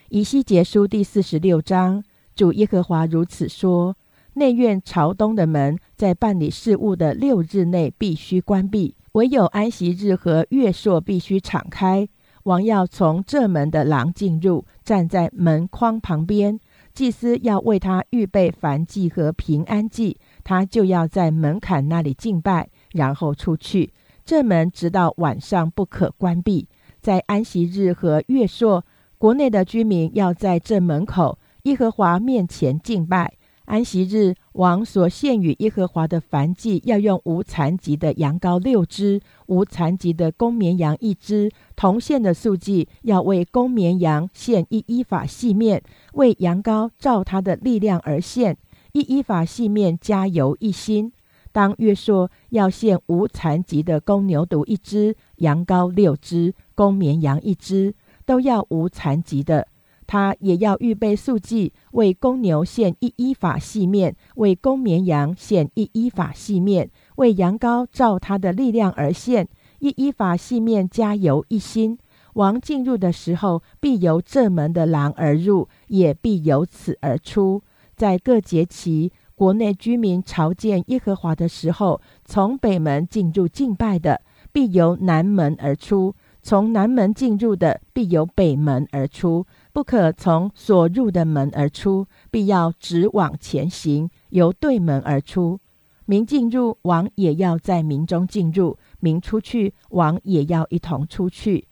[0.09, 2.03] 以西结书第四十六章，
[2.35, 3.97] 主耶和华如此说。
[4.35, 12.09] 内院朝东的门在办理事务的六日内必须关闭，唯有安息日和月朔必须敞开。
[12.45, 16.61] 王要从这门的廊进入，站在门框旁边。
[16.95, 23.93] 祭司要为他预备燔祭和平安祭，他就要在门槛那里敬拜，然后出去。
[24.25, 26.69] 这门直到晚上不可关闭。
[27.01, 28.85] 在安息日和月朔，
[29.19, 33.35] 国内的居民要在这门口耶和华面前敬拜。
[33.65, 41.51] 安息日，王所献与耶和华的燔祭，要用无残疾的羊羔六只，无残疾的公绵羊一只。
[41.77, 45.81] 同献的素祭，要为公绵羊献一依法细面，
[46.15, 48.57] 为羊羔照他的力量而献
[48.93, 51.13] 一依法系面，加油一心。
[51.53, 59.67] 当月朔，要献无残疾的公牛犊一只，羊羔六只，公绵羊一只，都要无残疾的。
[60.07, 69.49] 他也要预备素祭，为公牛献一依法系面，为公绵羊献一依法系面，为羊羔照他的力量而献
[69.79, 71.97] 一依法系面，加油一心。
[72.35, 77.63] 王进入的时候，必由正门的廊而入，也必由此而出。
[78.01, 89.47] 在各节期，国内居民朝见耶和华的时候，从北门进入敬拜的，必由南门而出；从南门进入的，必由北门而出。
[89.75, 95.61] 不可从所入的门而出，必要直往前行，由对门而出。
[96.07, 101.67] 民进入，王也要在民中进入；民出去，王也要一同出去。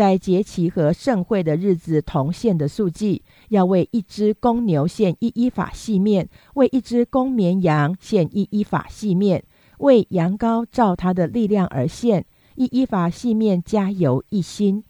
[0.00, 9.44] 在节期和盛会的日子同献的素祭，要为一只公牛献一依法细面，为一只公绵羊献一依法细面，
[9.80, 14.82] 为羊羔照他的力量而献一依法细面，加油一心。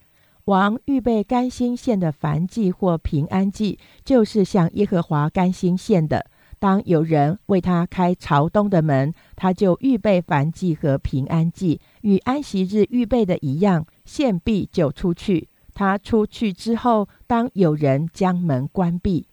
[0.45, 6.25] 王预备甘心献的燔祭或平安祭，就是向耶和华甘心献的。
[6.61, 15.49] 当有人为他开朝东的门，他就预备燔祭和平安祭，与安息日预备的一样，献毕就出去。
[15.73, 19.27] 他出去之后，当有人将门关闭。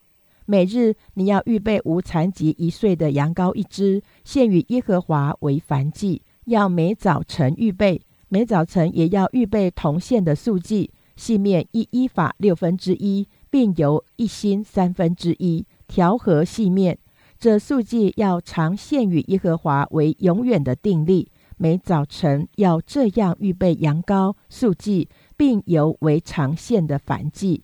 [0.46, 10.92] 每日你要预备无残疾一岁的羊羔一只，献与耶和华为燔祭，要每早晨预备，每早晨也要预备同献的素祭。
[11.18, 16.98] 细面一依法六分之一，并由一心三分之一调和细面。
[17.40, 21.30] 这素祭要常献与耶和华为永远的定例。
[21.58, 27.64] 每早晨要这样预备羊羔素祭，并由为常献的燔祭。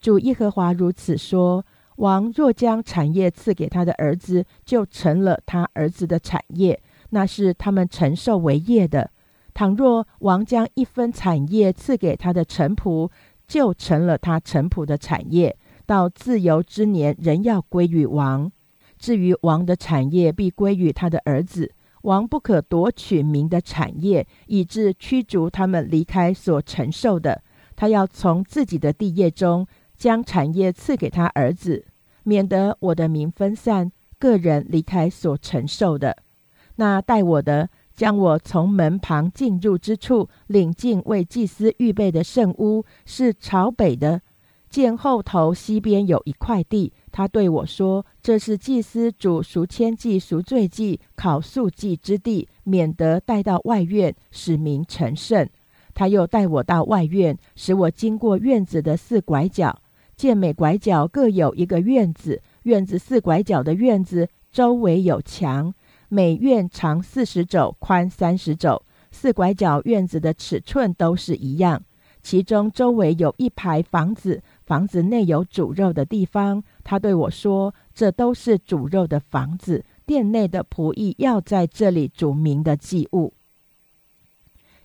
[0.00, 9.10] 主耶和华如此说：王若将产业赐给他的儿子，就成了他儿子的产业，那是他们承受为业的。
[9.52, 13.10] 倘若王将一分产业赐给他的臣仆，
[13.46, 15.56] 就成了他臣仆的产业。
[15.84, 18.50] 到自由之年，仍要归于王。
[18.98, 21.72] 至于王的产业，必归于他的儿子。
[22.02, 27.42] 王不可夺取民的产业，以致驱逐他们离开所承受的。
[27.74, 31.86] 他要从自己的地业中将产业赐给他儿子，
[32.22, 36.18] 免得我的民分散，个人离开所承受的。
[36.76, 37.70] 那待我的。
[37.94, 44.22] 将我从门旁进入之处领进为祭司预备的圣屋，是朝北的。
[44.70, 55.46] 见后头西边有一块地，他对我说：“这是祭司主赎千祭、赎罪祭、考素祭之地，免得带到外院，使民成圣。”
[55.94, 59.82] 他又带我到外院，使我经过院子的四拐角，
[60.16, 65.74] 见每拐角各有一个院子，院子四拐角的院子周围有墙。
[66.08, 71.82] 每院长四十肘，宽三十肘，四拐角院子的尺寸都是一样。
[72.22, 76.62] 其中周围有一排房子，房子内有煮肉的地方。
[76.84, 83.34] 他对我说：“这都是煮肉的房子，店内的仆役要在这里煮明的祭物。”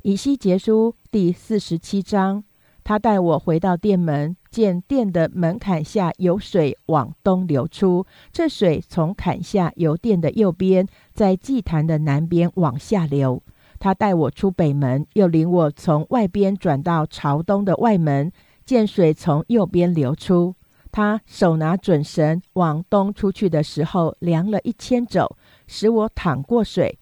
[0.03, 2.43] 以西结书第四十七章，
[2.83, 8.05] 他带我回到殿门，见殿的门槛下有水往东流出。
[8.31, 13.43] 这水从坎下由殿的右边，在祭坛的南边往下流。
[13.79, 18.31] 他带我出北门，又领我从外边转到朝东的外门，
[18.67, 20.53] 见水从右边流出。
[20.91, 25.37] 他手拿准绳往东出去的时候，量了一千肘，
[25.67, 26.99] 使我淌过水，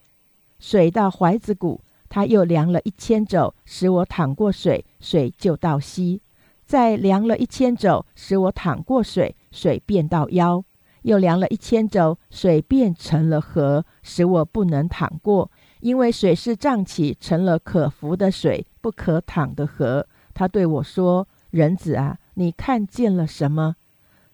[0.59, 1.81] 水到怀子谷。
[2.07, 6.19] 他又量了一千肘，使我淌过水，水就到膝；
[6.65, 10.61] 再量了一千肘，使我淌过水，水变到腰；
[11.01, 15.49] 又量了一千肘，水变成了河，使我不能淌过，
[15.79, 20.05] 因为水是胀起，成了可浮的水，不可淌的河。
[20.33, 21.25] 他对我说
[21.55, 23.75] ：“人子啊，你看见了什么？”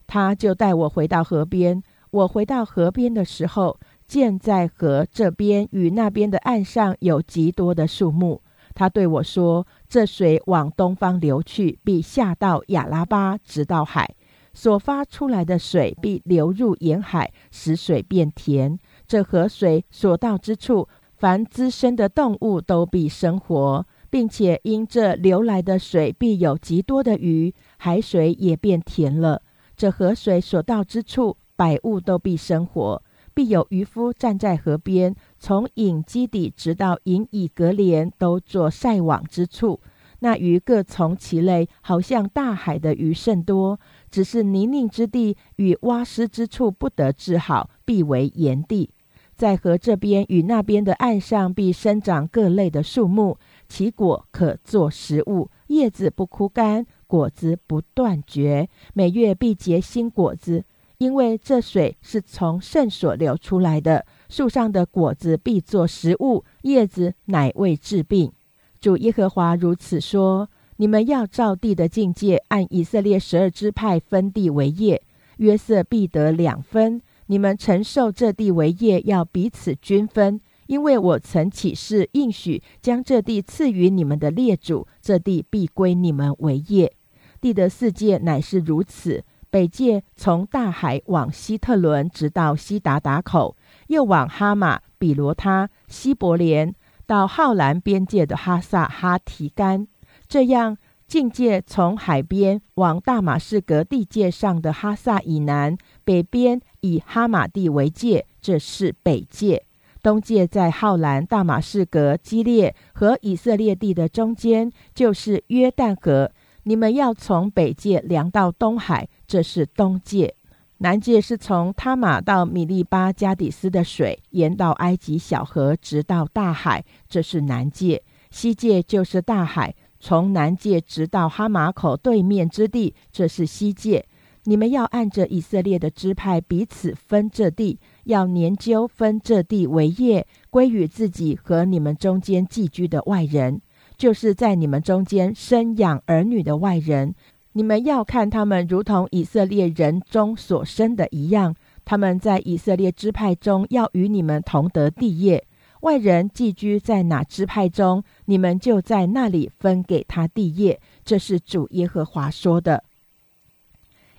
[0.08, 1.84] 他就带我回到河边。
[2.10, 3.80] 我回到河边的时候。
[4.12, 8.42] 见在河这边与那边的岸上有极多的树木，
[8.76, 14.14] 他对我说：“这水往东方流去，必下到亚拉巴，直到海。
[14.52, 18.78] 所发出来的水必流入沿海，使水变甜。
[19.08, 29.42] 这河水所到之处，凡滋生的动物都必生活，并且因这流来的水必有极多的鱼，海水也变甜了。
[29.76, 33.02] 这河水所到之处，百物都必生活。”
[33.34, 39.80] 必有渔夫站在河边，从引基底直到引以隔帘，都做晒网之处。
[40.20, 43.80] 那鱼各从其类，好像大海的鱼甚多。
[44.12, 48.90] 只是泥泞之地与洼湿之处不得治好，必为炎地。
[49.38, 53.38] 在河这边与那边的岸上，必生长各类的树木，
[53.72, 60.66] 其果可做食物，叶子不枯干，果子不断绝，每月必结新果子。
[60.98, 68.34] 因为这水是从圣所流出来的，树上的果子必作食物，叶子乃为治病。
[68.82, 75.02] 主耶和华如此说：你们要照地的境界，按以色列十二支派分地为业，
[75.38, 77.02] 约瑟必得两分。
[77.28, 80.42] 你们承受这地为业，要彼此均分。
[80.72, 86.94] 因为我曾起誓应许，将这地赐予你们的列祖，这地必归你们为业。
[87.42, 89.26] 地的四界乃是如此。
[89.50, 93.58] 北界从大海往西特伦，直到西达达口，
[93.88, 96.74] 又往哈马、比罗他、西伯连，
[97.06, 99.86] 到浩兰边界的哈萨哈提干。
[100.30, 109.64] 这样，境界从海边往大马士革地界上的哈萨以南，北边以哈马地为界，这是北界；
[110.02, 116.32] 东界在浩兰、大马士革、基列和以色列地的中间，就是约旦河。
[116.64, 120.34] 你们要从北界量到东海，这是东界；
[120.78, 134.06] 南界是从他马到米利巴加底斯的水，沿到埃及小河，直到大海，这是南界；西界就是大海，从南界直到哈马口对面之地，这是西界。
[134.46, 143.62] 你们要按着以色列的支派彼此分这地，要研究分这地为业，归于自己和你们中间寄居的外人。
[143.98, 147.14] 就是在你们中间生养儿女的外人，
[147.54, 151.56] 你们要看他们如同以色列人中所生的一样。
[151.84, 155.46] 他们在以色列支派中要与你们同得地业。
[155.82, 160.80] 外人寄居在哪支派中，你们就在那里分给他地业。
[161.04, 162.84] 这是主耶和华说的。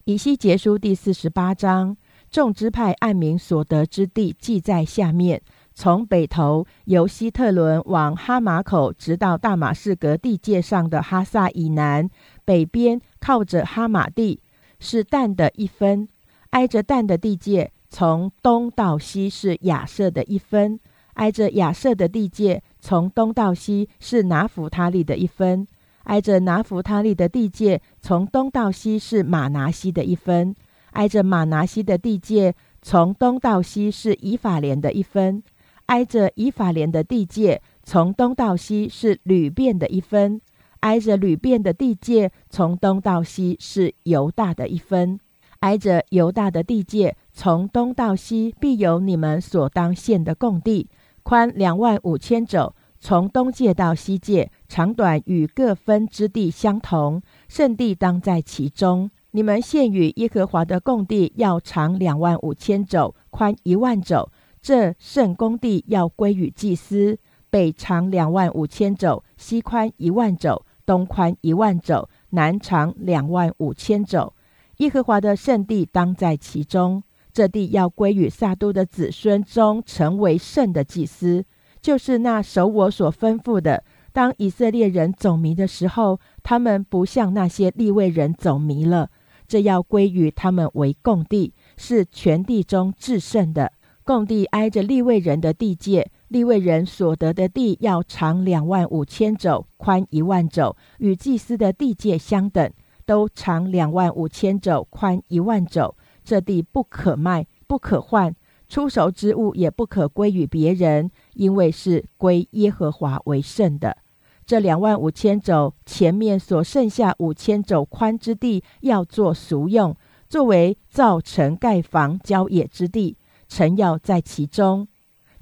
[0.04, 1.96] 以西结书第四十八章，
[2.32, 5.40] 众支派按民所得之地记在下面。
[5.74, 12.08] 从北头由希特伦往哈马口，直到大马士革地界上的哈萨以南，
[12.44, 14.40] 北边靠着哈马地
[14.80, 16.08] 是但的一分；
[16.50, 20.78] 挨着但的地界，从东到西是亚瑟的一分；
[21.14, 25.66] 挨着亚瑟的地界，从东到西是拿弗他利的一分；
[26.04, 30.54] 挨着拿弗他利的地界，从东到西是马拿西的一分；
[30.92, 35.42] 挨着马拿西的地界，从东到西是以法莲的一分。
[35.86, 40.38] 挨着以法莲的地界，从东到西是吕遍的一分；
[40.80, 45.18] 挨着吕遍的地界，从东到西是犹大的一分；
[45.58, 50.88] 挨着犹大的地界，从东到西必有你们所当献的供地，
[51.22, 59.10] 宽两万五千肘，从东界到西界，长短与各分之地相同，圣地当在其中。
[59.34, 64.30] 你们献与耶和华的供地要长两万五千肘，宽一万肘。
[64.60, 67.18] 这圣公地要归于祭司，
[67.48, 74.34] 北长两万五千肘，西宽一万肘，东宽一万肘，南长两万五千肘。
[74.76, 77.02] 耶和华的圣地当在其中。
[77.32, 81.46] 这地要归于撒都的子孙中成为圣的祭司，
[81.80, 89.08] 就是那守我所吩咐的，当以色列人走迷的时候，他们不像那些立位人走迷了。
[89.52, 93.70] 这要归于他们为共地，是全地中至圣的。
[94.02, 102.72] 共地挨着立位人的地界，立位人所得的地要长两万五千肘，宽一万肘，与祭司的地界相等，
[103.04, 105.94] 都长两万五千肘，宽一万肘。
[106.24, 108.34] 这地不可卖，不可换，
[108.70, 113.98] 出手之物也不可归于别人，因为是归耶和华为圣的。
[114.44, 119.96] 这两万五千肘前面所剩下五千肘宽之地，要做俗用，
[120.28, 123.16] 作为造城盖房郊野之地。
[123.48, 124.88] 城要在其中。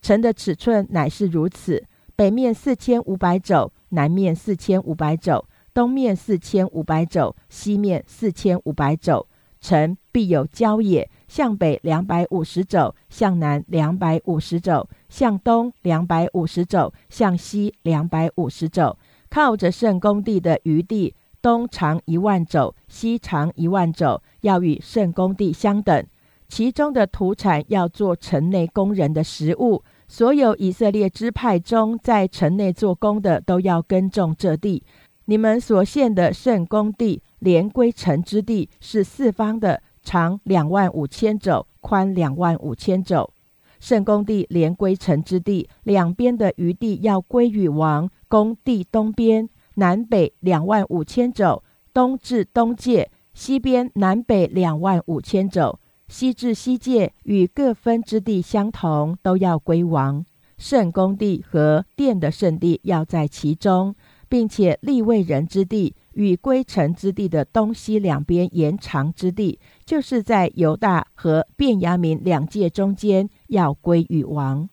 [0.02, 1.84] 城的尺寸乃是如此：
[2.16, 9.26] 北面四千五百肘，南面四千五百肘，东面四千五百肘，西面四千五百肘。
[9.60, 14.88] 城必有郊野，向北两百五十肘，向南两百五十肘。
[15.08, 18.96] 向东两百五十肘，向西两百五十肘，
[19.28, 26.06] 靠着圣公地的余地，东长一万肘，西长一万肘，要与圣公地相等。
[26.48, 29.82] 其中的土产要做城内工人的食物。
[30.08, 34.82] 所有以色列支派中，在城内做工的，都要耕种这地。
[35.30, 43.30] 你们所献的圣公地，连归城之地，是四方的，长两万五千肘，宽两万五千肘。
[43.78, 48.10] 圣公地连归城之地，两边的余地要归于王。
[48.26, 51.62] 公地东边、南北两万五千肘，
[51.94, 55.78] 东至东界；西边、南北两万五千肘，
[56.08, 60.26] 西至西界，与各分之地相同，都要归王。
[60.58, 63.94] 圣公地和殿的圣地要在其中，
[64.30, 65.94] 并且立位人之地。
[66.14, 74.68] 与归城之地的东西两边延长之地，就是在犹大和便雅悯两界中间，要归于王。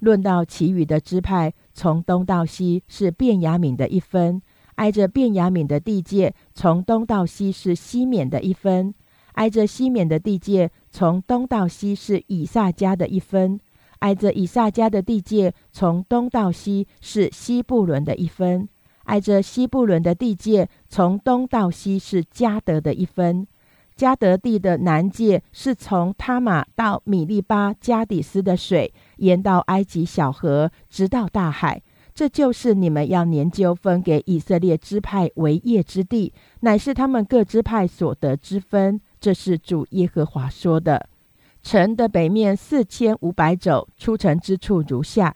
[0.00, 4.40] 论到其余的支派，从东到西是便雅悯的一分，
[4.76, 8.94] 挨着便雅悯的地界，从东到西是西缅的一分，
[9.32, 13.60] 挨着西缅的地界，从东到西是以撒家的一分，
[13.98, 18.68] 挨着以撒家的地界，从东到西是西布伦的一分。
[19.08, 23.46] 挨着西布伦的地界，从东到西是加德的一分；
[23.96, 31.82] 加德地的南界是从他玛到米利巴加底斯的水，沿到埃及小河，直到大海。
[32.14, 39.00] 这就是你们要研究分给以色列支派为业之地，乃是他们各支派所得之分。
[39.20, 41.08] 这是主耶和华说的。
[41.62, 45.34] 城的北面四千五百肘，出城之处如下。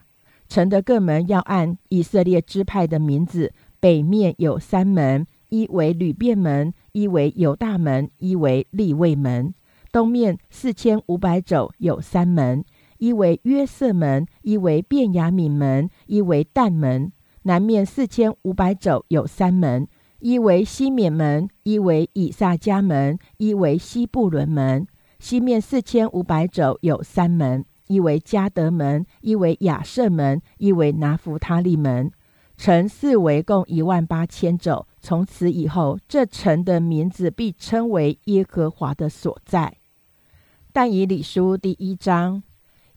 [0.48, 3.52] 城的各门要按以色列支派的名字。
[3.82, 9.52] 北面有三门，一为吕便门，一为犹大门，一为利未门。
[9.90, 12.64] 东面四千五百肘有三门，
[12.98, 17.10] 一为约瑟门，一为便雅悯门，一为但门。
[17.42, 19.88] 南面四千五百肘有三门，
[20.20, 24.86] 一为西缅门，一为以撒迦门，一为西布伦门。
[25.18, 32.12] 西面四千五百肘有三门，一为加德门，一为亚瑟门，一为拿弗他利门。
[32.62, 39.78] 城四围共一万八千肘，从此以后，这城的名字必称为耶和华的所在。
[40.72, 42.44] 但以理书第一章，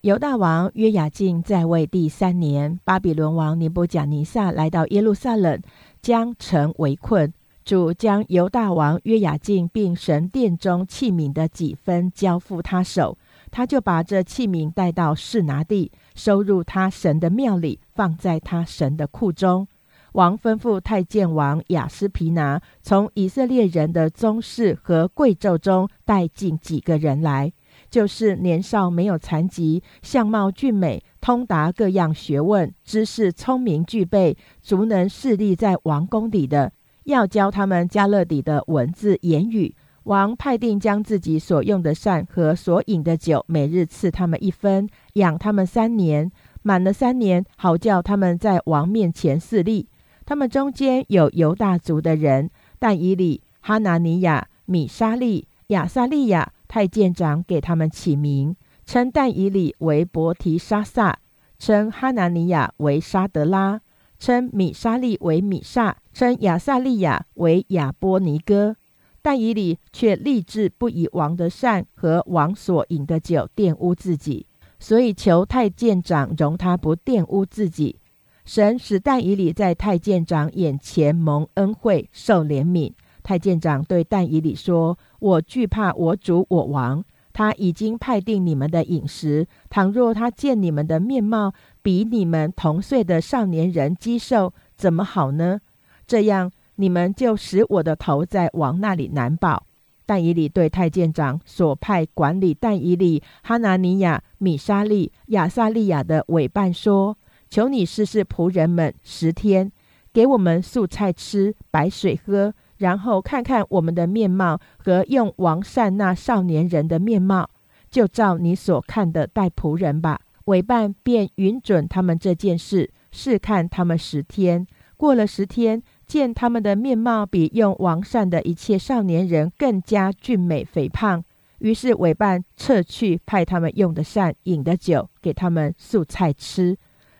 [0.02, 5.60] 犹大王约雅敬在位第三年，巴比伦王尼布甲尼撒来到耶路撒冷，
[6.00, 7.34] 将城围困。
[7.64, 13.18] 主将犹大王约雅敬并神殿中器皿的几分交付他手。
[13.50, 19.68] 他就把这器皿带到士拿地，收入他神的庙里，放在他神的库中。
[20.12, 27.52] 王吩咐太监王雅斯皮拿，从以色列人的宗室和贵胄中带进几个人来，
[27.90, 36.72] 就是年少没有残疾，相貌俊美，通达各样学问，知识聪明具备，足能侍立在王宫里的，
[37.04, 39.76] 要教他们加勒底的文字言语。
[40.04, 46.32] 王派定将自己所用的膳和所饮的酒，每日赐他们一分，养他们三年。
[46.68, 49.88] 满了三年，好叫他们在王面前侍立。
[50.26, 52.50] 他们中间有犹大族的人，
[52.80, 61.20] 但以里、哈拿尼亚、米沙利、亚撒利亚太监长给他们起名，称但以里为伯提沙撒，
[61.60, 63.80] 称哈拿尼亚为沙德拉，
[64.18, 68.76] 称米沙利为米萨，称亚撒利亚为亚波尼哥。
[69.22, 74.48] 但以理却立志不以王的善和王所饮的酒玷污自己，
[74.86, 78.00] 所以求太监长容他不玷污自己。
[78.46, 82.94] 神使但以理在太监长眼前蒙恩惠，受怜悯。
[83.24, 89.48] 太监长对但以理说：“我惧怕我主我王，他已经派定你们的饮食。
[89.72, 95.62] 倘若他见你们的面貌比你们同岁的少年人肌瘦，怎么好呢？
[96.06, 99.66] 这样，你们就使我的头在王那里难保。”
[100.06, 107.18] 但以理对太监长所派管理但以理、哈拿尼亚、米沙利、亚撒利亚的委办说
[107.50, 109.72] ：“求你试试仆人们十天，
[110.14, 117.50] 给我们素菜吃，白水喝，然后看看我们的面貌和用王善那少年人的面貌，
[117.90, 124.68] 就照你所看的待仆人吧。”委办便允准他们这件事，试看他们十天。
[124.96, 125.82] 过了十天。
[126.06, 131.24] 见他们的面貌比用王善的一切少年人更加俊美肥胖，
[131.60, 136.78] 于是委办撤去派他们用的膳、饮的酒，给他们素菜吃。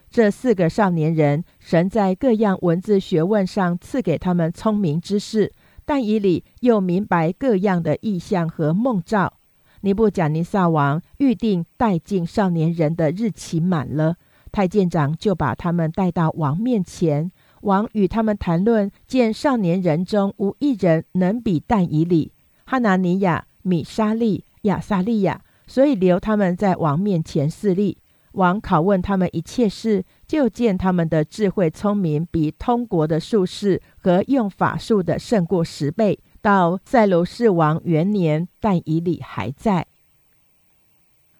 [0.08, 5.52] 这四个少年人，神在各样文字学问上赐给他们聪明之士，
[5.84, 9.34] 但以理又明白各样的意象和梦兆。
[9.80, 14.16] 尼布贾尼撒王预定带进少年人的日期满了，
[14.52, 17.30] 太监长就把他们带到王面前。
[17.66, 22.30] 王与他们谈论，见少年人中无一人能比但以理、
[22.64, 27.98] 哈拿尼亚、米沙利、亚撒利亚，所以留他们在王面前侍立。
[28.32, 36.20] 王拷问他们一切事，就见他们的智慧聪明，比通国的术士和用法术的胜过十倍。
[36.40, 39.86] 到塞罗士王元年，但以理还在。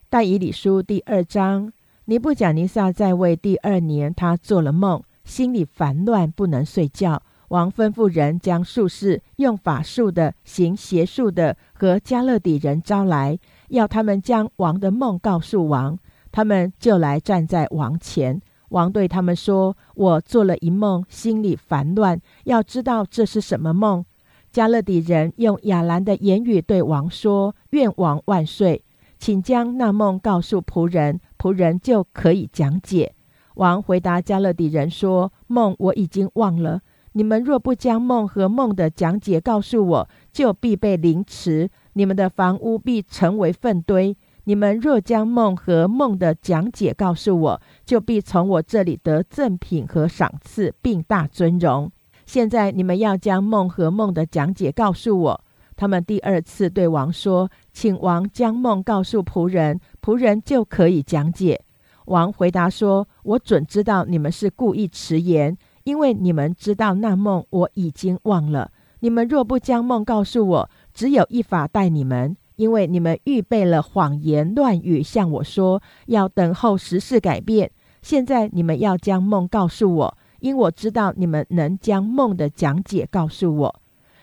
[0.08, 1.72] 但以理书第二章，
[2.06, 5.00] 尼布甲尼撒在位第二年，他做了梦。
[5.26, 7.20] 心里烦乱，不能睡觉。
[7.48, 15.98] 王吩咐人将术士、用法术的、行邪术的和加勒底人招来，要他们将王的梦告诉王。
[16.32, 18.40] 他们就来站在王前。
[18.70, 24.04] 王对他们说：“我做了一梦，心里烦乱，要知道这是什么梦。”
[24.50, 28.84] 加勒底人用亚兰的言语对王说：“愿王万岁，
[29.18, 33.12] 请将那梦告诉仆人，仆人就可以讲解。”
[33.56, 36.80] 王回答加勒底人说：“梦我已经忘了。
[37.12, 44.16] 你们若不将梦和梦的讲解告诉我，就必被凌迟；你们的房屋必成为粪堆。
[44.44, 51.90] 你们若将梦和梦的讲解告诉我，就必从我这里得赠品和赏赐，并大尊荣。
[52.26, 55.44] 现在你们要将梦和梦的讲解告诉我。”
[55.74, 61.62] 他们第二次对王说：“请王将梦告诉仆人，仆人就可以讲解。”
[62.06, 68.70] 王回答说：“我准知道你们是故意迟延，因为你们知道那梦我已经忘了。
[69.00, 77.70] 你们若不将梦告诉我，只有一法待你们，因为你们预备了谎言乱语向我说，要等候时事改变。
[78.02, 83.80] 现在你们要将梦告诉我，因我知道你们能将梦的讲解告诉我。”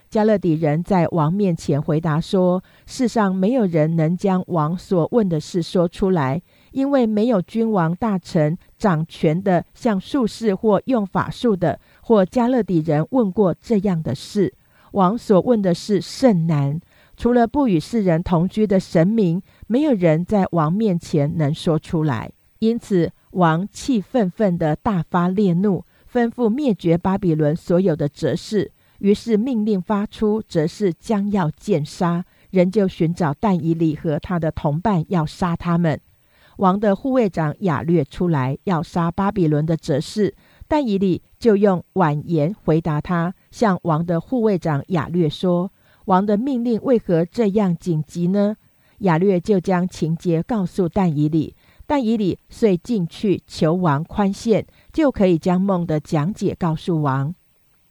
[0.10, 6.44] 加勒底人在王面前回答说：“世上没有人能将王所问的事说出来。”
[6.74, 14.54] 因为没有君王大臣掌权的，像术士或用法术的，或加勒底人问过这样的事。
[14.92, 16.80] 王所问的是甚难，
[17.16, 22.32] 除了不与世人同居的神明，没有人在王面前能说出来。
[22.60, 28.72] 因此，王气愤愤的大发烈怒，吩咐灭绝巴比伦所有的哲士。
[29.00, 36.00] 于是命令发出，哲士将要见杀，人就寻找但以理和他的同伴，要杀他们。
[36.58, 40.36] 王的护卫长亚略出来要杀巴比伦的哲士，
[40.68, 45.72] 但以理就用婉言回答他，向王的护卫长亚略说
[46.06, 48.56] ：“王的命令为何这样紧急呢？”
[49.00, 57.34] 亚略就将情节告诉但以理，但以理遂进去求王宽限，就可以将梦的讲解告诉王。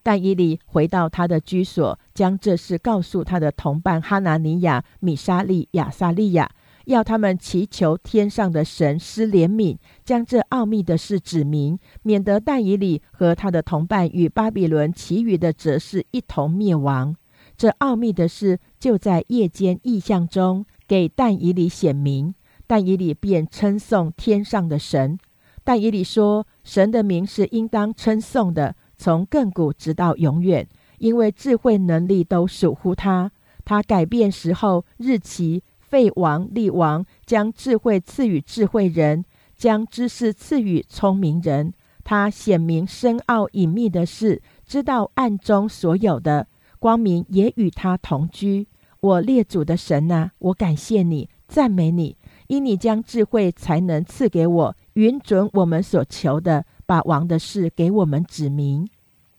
[0.04, 6.50] 但以理回到他的居所，将这事告诉他的同伴哈拿尼亚、米沙利、亚撒利亚。
[6.86, 17.14] 要他们祈求天上的神施怜悯，将这奥秘的事指明，免得但以理和他的同伴与巴比伦其余的哲士一同灭亡。
[17.56, 22.34] 这奥秘的事就在夜间异象中给但以理显明，
[22.66, 25.18] 但以理便称颂天上的神。
[25.62, 30.66] 但以理说：“神的名是应当称颂的，从亘古直到永远，
[30.98, 33.30] 因为智慧能力都属乎他。
[33.64, 35.62] 他改变时候日期。”
[35.92, 39.26] 废王立王，将智慧赐予智慧人，
[39.58, 41.74] 将知识赐予聪明人。
[42.02, 46.46] 他显明深奥隐秘的事，知道暗中所有的
[46.78, 48.66] 光明，也与他同居。
[49.00, 52.16] 我列祖的神呐，我感谢你，赞美你，
[52.46, 58.88] 因你将智慧才能赐给我，允准我们所求的，把王的事给我们指明。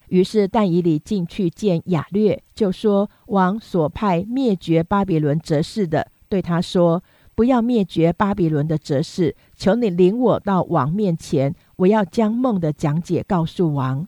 [0.10, 6.12] 于是但以理进去见雅略，就说：王所派灭绝巴比伦哲士的。
[6.34, 7.04] 对他说
[7.36, 14.08] ：“不要灭绝巴比伦的哲士，求你领我到王面前，我要将梦的讲解告诉王。”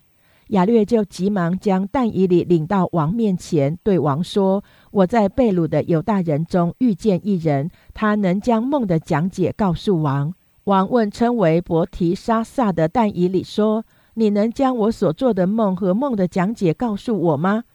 [0.49, 10.33] 亚略就急忙将但以理领到王面前，对王说：“我在贝鲁的犹大人中遇见一人，他能将梦的讲解告诉王。”
[10.65, 17.65] 王问称为伯提沙撒的但以理说：“你能将我所做的梦和梦的讲解告诉我吗？”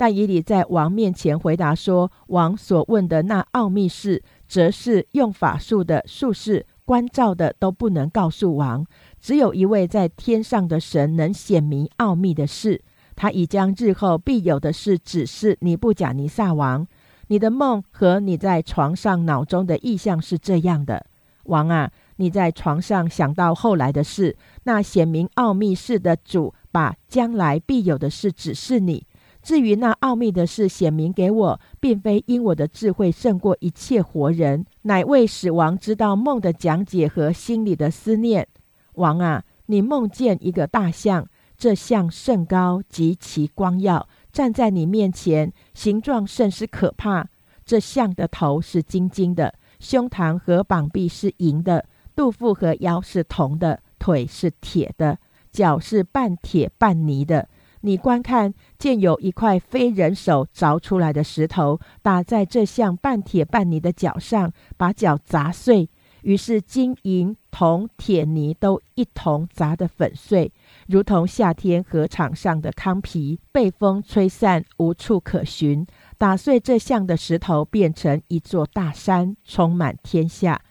[0.00, 8.86] 但以理在王面前回答说：“王所问的那奥秘事，则是用法术的术士、关照的都不能告诉王。”
[9.20, 12.80] 只有一位在天上的神能显明奥秘的事，
[13.14, 16.86] 他已将日后必有的事指示尼布甲尼撒王。
[17.26, 21.04] 你的梦和你在床上脑中的意象是这样的，
[21.44, 29.04] 王啊，你在床上想到后来的事，那显明奥秘事的主把将来必有的事指示你。
[29.42, 38.46] 至于那奥秘的事显明给我，并非因我的智慧胜过一切活人，乃为使王知道梦的讲解和心里的思念。
[38.94, 41.26] 王啊，你梦见一个大象，
[41.56, 47.28] 这象甚高，极其光耀，站在你面前，形状甚是可怕。
[47.64, 55.18] 这象的头是金金的，胸膛和膀臂是银的，肚腹和腰是铜的，腿是铁的，
[55.50, 57.48] 脚是半铁半泥的。
[57.82, 65.90] 你观看，见有一块非人手凿出来的石头，打在这象半铁半泥的脚上，把脚砸碎。
[66.22, 70.50] 于是金银铜铁泥都一同砸得粉碎，
[70.86, 75.86] 如同夏天河场上的糠皮被风吹散，无处可寻。
[76.16, 80.62] 打碎这像的石头，变成一座大山，充满天下。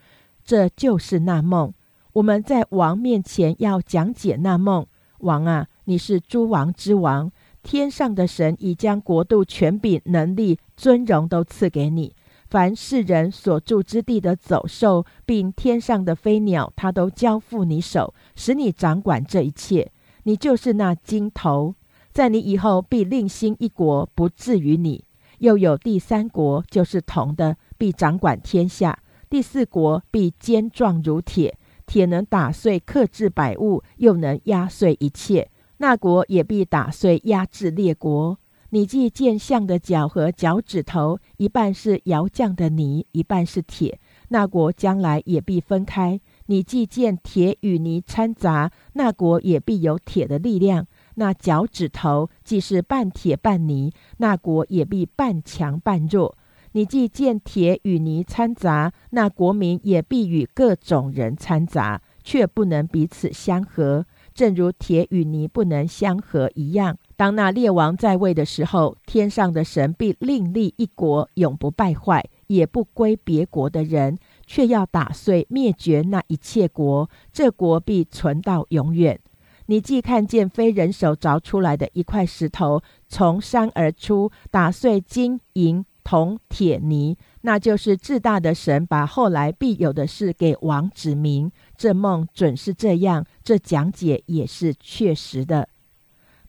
[0.43, 1.72] 这就是那梦。
[2.14, 4.88] 我们在王面前要讲解那梦。
[5.20, 7.30] 王啊，你是诸王之王，
[7.62, 12.16] 天上的神已将国度、权柄、能力、尊荣都赐给你。
[12.49, 19.91] 凡世人所住之地的走兽，并天上的飞鸟，他都交付你手，使你掌管这一切。
[20.24, 21.76] 你就是那金头，
[22.12, 25.03] 在你以后必另兴一国，不至于你。
[25.38, 28.97] 又有第三国，就是铜的，必掌管天下。
[29.30, 31.55] 第四国必坚壮如铁，
[31.86, 35.49] 铁能打碎克制百物，又能压碎一切。
[35.80, 38.38] 那国也必打碎压制列国。
[38.71, 46.21] 你既见象的脚和脚趾头，一半是窑匠的泥，一半是铁，那国将来也必分开。
[46.45, 50.86] 你既见铁与泥掺杂，那国也必有铁的力量。
[51.15, 56.38] 那脚趾头既是半铁半泥，那国也必半强半弱。
[56.73, 64.05] 你既见铁与泥掺杂，那国民也必与各种人掺杂，却不能彼此相合，
[64.40, 66.98] 正如铁与泥不能相合一样。
[67.18, 74.18] 当那列王在位的时候，天上的神必另立一国，永不败坏，也不归别国的人，
[74.48, 79.20] 却要打碎灭绝那一切国，这国必存到永远。
[79.66, 91.52] 你既看见非人手凿出来的一块石头从山而出，打碎金银铜铁泥，那就是至大的神把后来必有的事给王指明。
[91.78, 95.70] 这梦准是这样，这讲解也是确实的。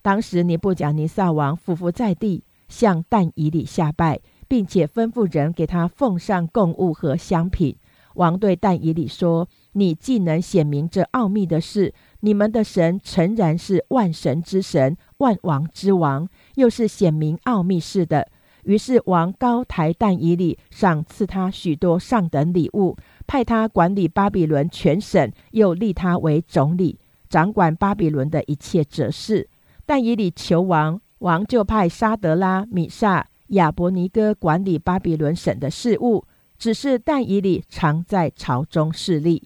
[0.02, 7.76] 当时尼布甲尼撒王俯伏在地，向但以里下拜，并且吩咐人给他奉上贡物和香品。
[8.14, 18.26] 王对但以里说：“你既能显明这奥秘的事，你们的神诚然是万神之神、万王之王，又是显明奥秘事的。”
[18.64, 22.96] 于是王高抬但以里，赏赐他许多上等礼物，
[23.26, 26.98] 派他管理巴比伦全省，又立他为总理，
[27.28, 29.48] 掌管巴比伦的一切哲事。
[29.86, 36.24] 但以理求王，王就派沙德拉、米萨、亚伯尼哥管理巴比伦省的事务。
[36.58, 39.42] 只是但以理常在朝中侍立。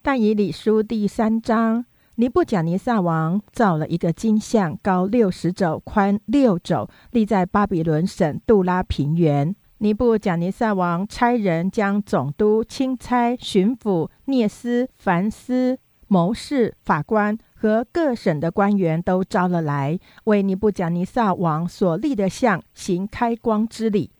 [0.00, 1.84] 但以理书第三章，
[2.16, 9.54] 尼布甲尼撒王造了一个金像，高六十肘，宽六肘，立在巴比伦省杜拉平原。
[9.78, 17.36] 尼布甲尼撒王差人将总督、钦差、巡抚、聂斯、凡斯、谋士、法官。
[17.56, 24.10] 和各省的官员都招了来，为尼布甲尼撒王所立的像行开光之礼。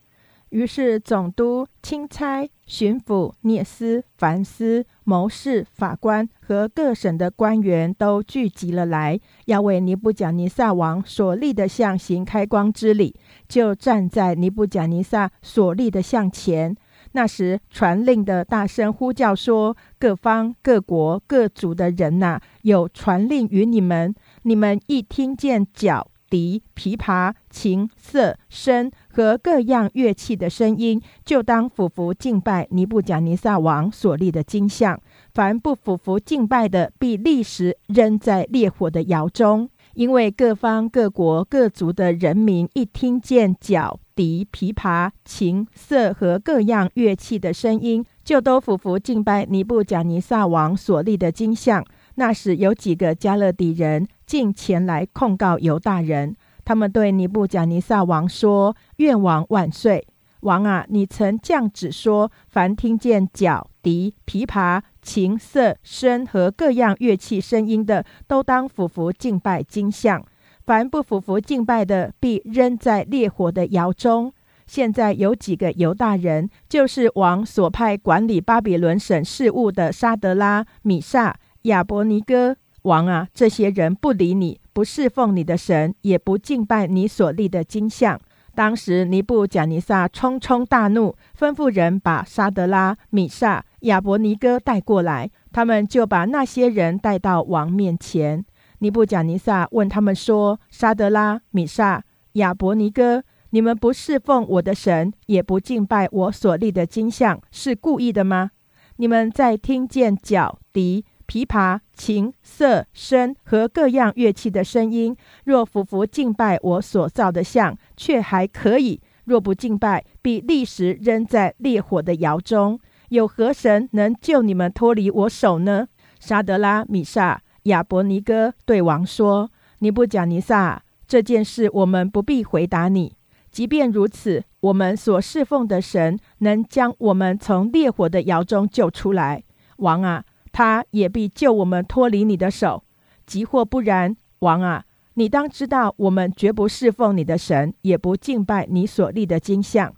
[0.49, 13.15] 于是总督、钦差、巡抚、聂斯、凡斯、谋士、法官和各省的官员都聚集了来，要为尼布甲尼撒王所立的像行开光之礼，
[13.49, 16.77] 就站在尼布甲尼撒所立的像前。
[17.13, 24.13] 那时，传令的大声呼叫说：“各方、各国、各族的人呐，有传令于你们。
[24.43, 35.01] 你们一听见角笛、琵琶、琴瑟、笙和各样乐器的声音，就当俯伏敬拜尼布甲尼撒王所立的金像。
[35.33, 51.85] 凡不俯伏敬拜的，必立时扔在烈火的窑中。”因为各方各国各族的人民一听见角笛、琵琶、琴瑟和各样乐器的声音，就都俯伏敬拜尼布贾尼撒王所立的金像。
[52.17, 60.07] 那时有几个加勒底人竟前来控告犹大人，他们对尼布贾尼撒王说：“愿王万岁！
[60.41, 70.23] 王啊，你曾降旨说，凡听见角笛、琵琶。”琴瑟声和各样乐器声音的，都当俯伏敬拜金像；
[70.65, 74.33] 凡不俯伏敬拜的，必扔在烈火的窑中。
[74.67, 88.21] 现在有几个犹大人，就是王所派管理巴比伦省事务的沙德拉、米萨、亚伯尼哥王啊，这些人不理你，不侍奉你的神，也不敬拜你所立的金像。
[88.55, 95.31] 当时尼布贾尼撒冲冲大怒，吩咐人把沙德拉、米萨、亚伯尼哥带过来。
[95.53, 98.45] 他们就把那些人带到王面前。
[98.81, 102.05] 尼布贾尼撒问他们说：“沙德拉、米萨、
[102.35, 108.51] 亚伯尼哥，你们不侍奉我的神，也不敬拜我所立的金像，是故意的吗？
[108.97, 122.79] 你们在听见角笛。”琵琶、琴瑟、声和各样乐器的声音，若服服敬拜我所造的像，却还可以；若不敬拜，必立时扔在烈火的窑中。
[123.09, 125.89] 有何神能救你们脱离我手呢？
[126.21, 129.51] 沙德拉、米萨、亚伯尼哥对王说
[129.81, 133.15] ：“尼布贾尼撒，这件事我们不必回答你。
[133.51, 139.45] 即便如此，我们所侍奉的神能将我们从烈火的窑中救出来。
[139.77, 140.25] 王啊！”
[140.55, 142.85] 他也必救我们脱离你的手，
[143.27, 144.85] 即或不然，王啊，
[145.15, 149.93] 你当知道，我们绝不侍奉你的神，也不敬拜你所立的金像。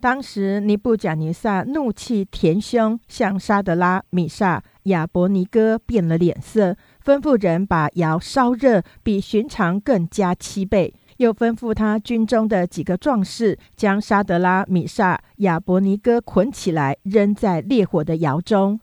[0.00, 18.80] 当时尼布贾尼撒怒气填胸，向沙德拉、米萨、亚伯尼哥变了脸色，吩咐人把窑烧热，比寻常更加七倍，又吩咐他军中的几个壮士，将沙德拉、米萨、亚伯尼哥捆起来，扔在烈火的窑中。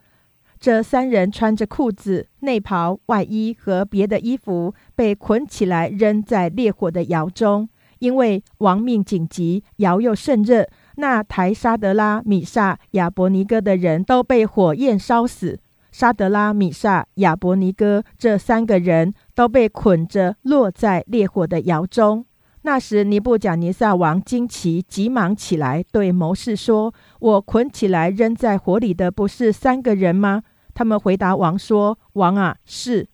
[0.66, 7.70] 这三人穿着裤子、内袍、外衣和别的衣服，被捆起来扔在烈火的窑中。
[7.99, 15.59] 因为亡命紧急，窑又甚热，那抬沙德拉、米萨、亚伯尼哥的人都被火焰烧死。
[15.91, 22.26] 沙德拉、米萨、亚伯尼哥这三个人都被捆着落在烈火的窑中。
[22.63, 26.91] 那时，尼布甲尼撒王惊奇，急忙起来，对谋士说
[27.22, 30.41] ：“我捆起来扔在火里的，不是三个人吗？”
[30.76, 33.08] 他们回答王说：“王啊，是。”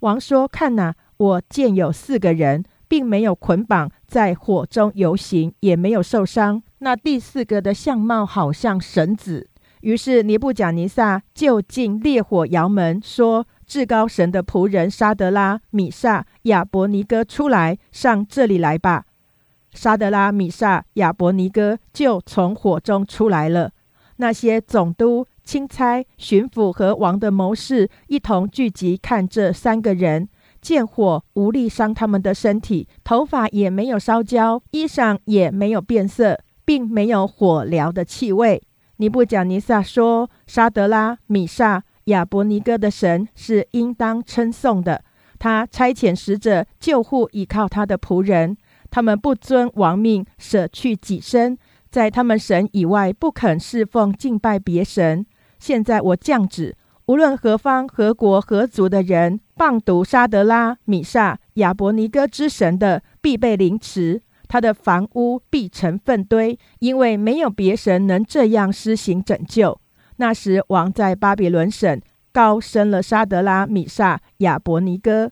[0.00, 6.62] 王说：“看哪，我见有四个人，并没有捆绑，在火中游行，也没有受伤。
[6.78, 9.48] 那第四个的相貌好像神子。”
[9.82, 19.06] 于是尼布甲尼撒就进烈火窑门，说：“至高神的仆人沙德拉、米萨、亚伯尼哥出来，上这里来吧。”
[19.74, 23.72] 沙德拉、米萨、亚伯尼哥就从火中出来了。
[24.18, 25.26] 那些总督。
[25.48, 30.28] 钦差、巡抚和王的谋士一同聚集，看这三个人，
[30.60, 38.62] 见火无力伤他们的身体，头发也没有烧焦，衣裳也没有变色，并没有火燎的气味。
[38.98, 45.02] 尼布贾尼撒说：“沙德拉、米萨、亚伯尼哥的神是应当称颂的。
[45.38, 48.54] 他差遣使者救护倚靠他的仆人，
[48.90, 51.56] 他们不遵王命，舍去己身，
[51.88, 55.24] 在他们神以外不肯侍奉敬拜别神。”
[55.58, 69.80] 现在我降旨，无论何方、何国、何族的人，谤读沙德拉、米萨、亚伯尼哥之神的，必被凌迟；他的房屋必成粪堆，因为没有别神能这样施行拯救。
[70.16, 72.00] 那时，王在巴比伦省
[72.32, 75.30] 高升了沙德拉、米萨、亚伯尼哥。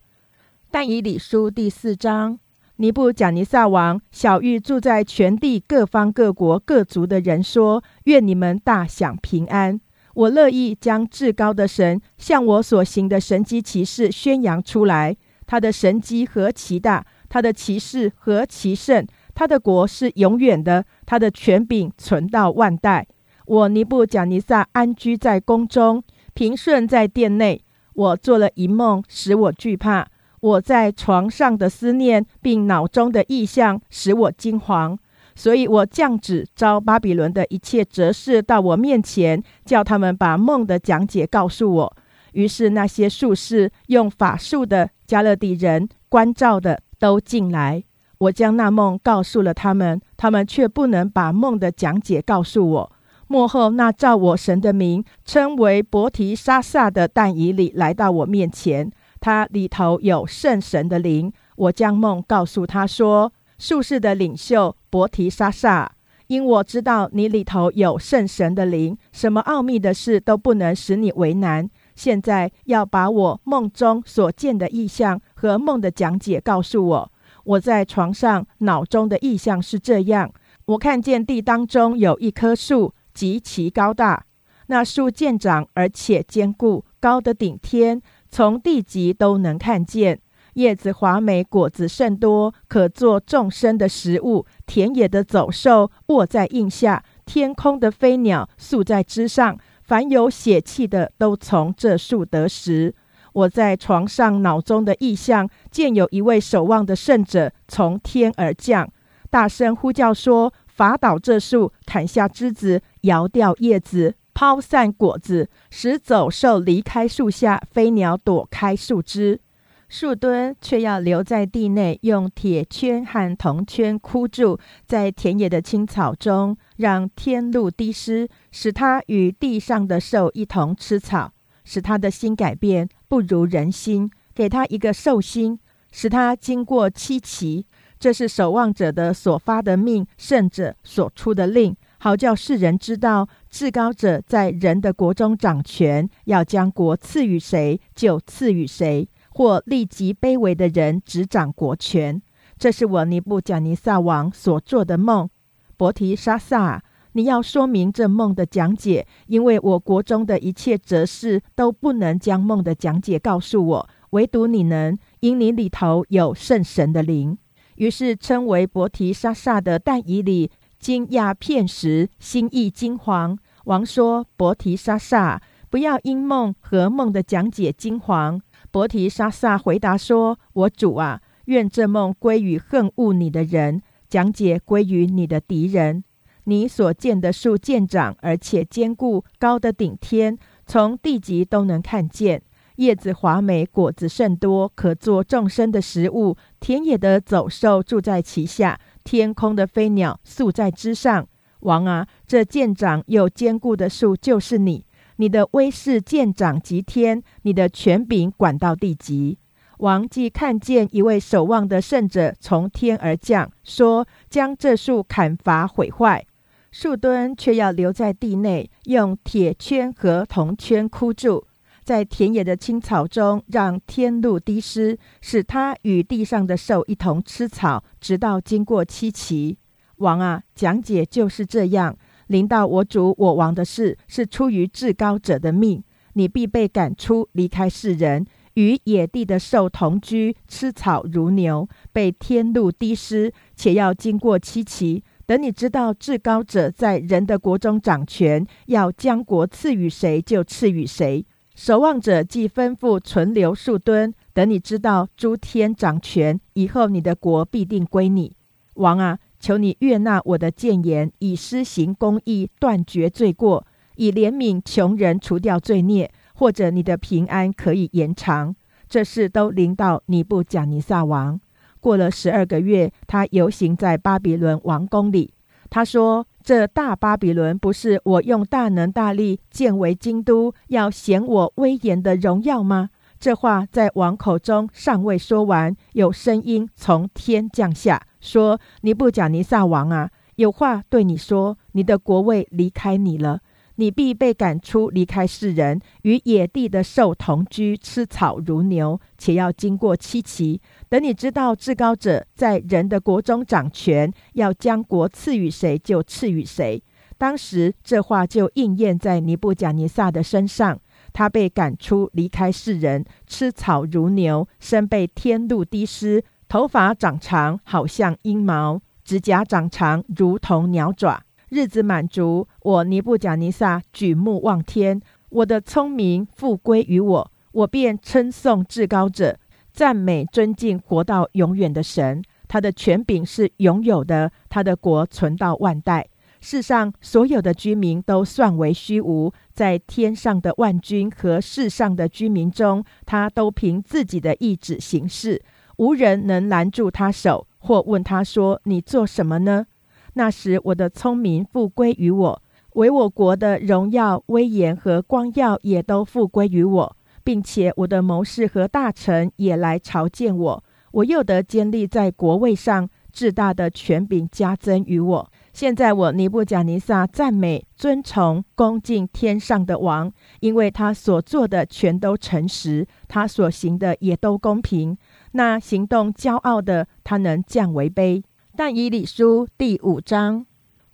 [0.70, 2.38] 但以理书第四章，
[2.76, 9.80] 尼布贾尼撒王小玉住在全地各方各国各族的人说：“愿你们大享平安。”
[10.16, 15.14] 我乐意将至高的神向我所行的神机骑士宣扬出来。
[15.46, 23.06] 他的神机何其大，他的骑士何其盛，他的国是永远的，他的权柄存到万代。
[23.44, 26.02] 我尼布贾尼撒安居在宫中，
[26.32, 27.62] 平顺在殿内。
[27.92, 30.08] 我做了一梦，使我惧怕。
[30.40, 34.96] 我在床上的思念，并脑中的意象，使我惊惶。
[35.36, 41.96] 所以我降旨招巴比伦的一切哲士到我面前，叫他们把梦的讲解告诉我。
[42.32, 47.84] 于是那些术士用法术的加勒底人关照的都进来。
[48.18, 52.92] 我将那梦告诉了他们，他们却不能把梦的讲解告诉我。
[53.28, 61.32] 幕后那照我神的名称为伯提沙撒的但以里来到我面前，它里头有圣神的灵。
[61.56, 65.92] 我将梦告诉他说：“术士的领袖伯提沙撒，
[66.26, 71.68] 因我知道你里头有圣神的灵，什么奥秘的事都不能使你为难。
[71.94, 77.12] 现在要把我梦中所见的意象和梦的讲解告诉我。
[77.44, 80.32] 我在床上脑中的意象是这样：
[80.66, 84.26] 我看见地当中有一棵树，极其高大，
[84.66, 90.20] 那树渐长而且坚固，高的顶天，从地极都能看见。”
[90.56, 94.46] 叶子华美，果子甚多，可做众生的食物。
[94.66, 99.58] 田野的走兽卧在印下，天空的飞鸟宿在枝上。
[99.82, 102.94] 凡有血气的，都从这树得食。
[103.34, 108.90] 我在床上脑中的意象，见有一位守望的圣者从天而降，
[109.28, 119.40] 大声呼叫说：“伐倒这树，砍下枝子，摇掉叶子，抛散果子，使走兽离开树下，飞鸟躲开树枝。”
[119.88, 131.32] 树墩却要留在地内，用铁圈和铜圈箍住，在田野的青草中，让天露滴湿，使它与地上的兽一同吃草，
[131.64, 135.58] 使它的心改变，不如人心，给他一个兽心，
[135.92, 137.66] 使他经过七奇。
[137.98, 149.08] 这是守望者的所发的命，圣者所出的令，好叫世人知道，至高者在人的国中掌权，要将国赐予谁，就赐予谁。
[149.36, 152.22] 或立即卑微的人执掌国权，
[152.56, 155.28] 这是我尼布贾尼撒王所做的梦。
[155.76, 156.82] 伯提沙萨，
[157.12, 167.36] 你要说明这梦的讲解，因为我国中的一切哲士都不能将梦的讲解告诉我，唯独你能，因你里头有圣神的灵。
[167.74, 173.36] 于是称为伯提沙萨的但以里惊讶片时，心意惊惶。
[173.64, 178.40] 王说：伯提沙萨，不要因梦和梦的讲解惊惶。
[178.76, 186.04] 伯提沙撒回答说：“我主啊，愿这梦归于恨恶你的人，讲解归于你的敌人。
[186.44, 192.42] 你所见的树渐长，而且坚固，高的顶天，从地极都能看见。
[192.74, 196.36] 叶子华美，果子甚多，可做众生的食物。
[196.60, 201.26] 田野的走兽住在其下，天空的飞鸟宿在枝上。
[201.60, 204.84] 王啊，这渐长又坚固的树就是你。”
[205.16, 209.38] 你的威势渐长及天，你的权柄管到地极。
[209.78, 216.24] 王既看见一位守望的圣者从天而降，说：“将这树砍伐毁坏。”
[216.72, 221.44] 树墩却要留在地内，用铁圈和铜圈箍住，
[221.84, 229.58] 在田野的青草中，让天露滴湿，使它与地上的兽一同吃草，直到经过七期。
[229.96, 231.96] 王啊，讲解就是这样。
[232.28, 235.82] 临到我主我王的事，是出于至高者的命。
[236.14, 238.24] 你必被赶出，离开世人，
[238.54, 245.04] 与野地的兽同居，吃草如牛，被天路滴湿，且要经过七期。
[245.26, 251.26] 等你知道至高者在人的国中掌权，要将国赐予谁，就赐予谁。
[251.54, 258.36] 守望者既吩咐存留数吨，等你知道诸天掌权以后，你的国必定归你。
[258.74, 259.18] 王啊！
[259.46, 268.56] 求你悦纳我的谏言，以施行公义，断绝罪过，以怜悯穷人，除掉罪孽，或者你的平安可以延长。
[268.88, 271.40] 这事都临到尼布贾尼撒王。
[271.78, 275.32] 过了十二个月，他游行在巴比伦王宫里。
[275.70, 282.90] 他说：“这大巴比伦不是我用大能大力建为京都，要显我威严的荣耀吗？”
[283.20, 288.02] 这话在王口中尚未说完，有声音从天降下。
[288.26, 291.56] 说：“尼布甲尼撒王啊，有话对你说。
[291.72, 293.40] 你的国位离开你了，
[293.76, 300.60] 你必被赶出，离开世人，与野地的兽同居，吃草如牛，且要经过七期。
[300.88, 306.82] 等你知道至高者在人的国中掌权，要将国赐予谁，就赐予谁。
[307.16, 310.78] 当时这话就应验在尼布甲尼撒的身上。
[311.12, 316.22] 他被赶出，离开世人，吃草如牛，身被天露滴湿。”
[316.56, 321.22] 头发长长，好像鹰毛；指甲长长，如同鸟爪。
[321.50, 324.98] 日子满足，我尼布甲尼撒举目望天，
[325.28, 329.38] 我的聪明复归于我，我便称颂至高者，
[329.70, 332.22] 赞美尊敬活到永远的神。
[332.48, 336.08] 他的权柄是永有的，他的国存到万代。
[336.40, 345.42] 世上所有的居民都算为虚无，在天上的万军和世上的居民中，他都凭自己的意志行事。
[345.76, 349.66] 无人能拦住他手，或问他说：“你做什么呢？”
[350.14, 352.42] 那时，我的聪明复归于我，
[352.74, 356.96] 为我国的荣耀、威严和光耀也都复归于我。
[357.24, 365.32] 并且我的谋士和大臣也来朝见我，我又得坚立在国位上，至大的权柄加增于我。
[365.52, 374.96] 现在我尼布甲尼撒赞美、尊崇、恭敬天上的王，因为他所做的全都诚实，他所行的也都公平。
[375.36, 378.24] 那行动骄傲的，他能降为卑。
[378.56, 380.46] 但以理书第五章，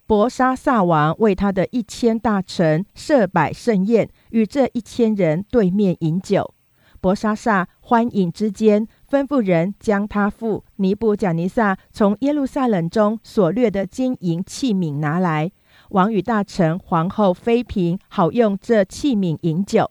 [0.07, 6.53] 伯沙撒王为他的一千大臣设摆盛宴，与这一千人对面饮酒。
[7.01, 8.87] 伯沙撒欢饮之间。
[9.09, 15.53] 吩咐人将他父尼布贾尼撒从耶路撒冷中所掠的金银器皿拿来，
[15.91, 19.91] 王与大臣、皇后、妃嫔好用这器皿饮酒。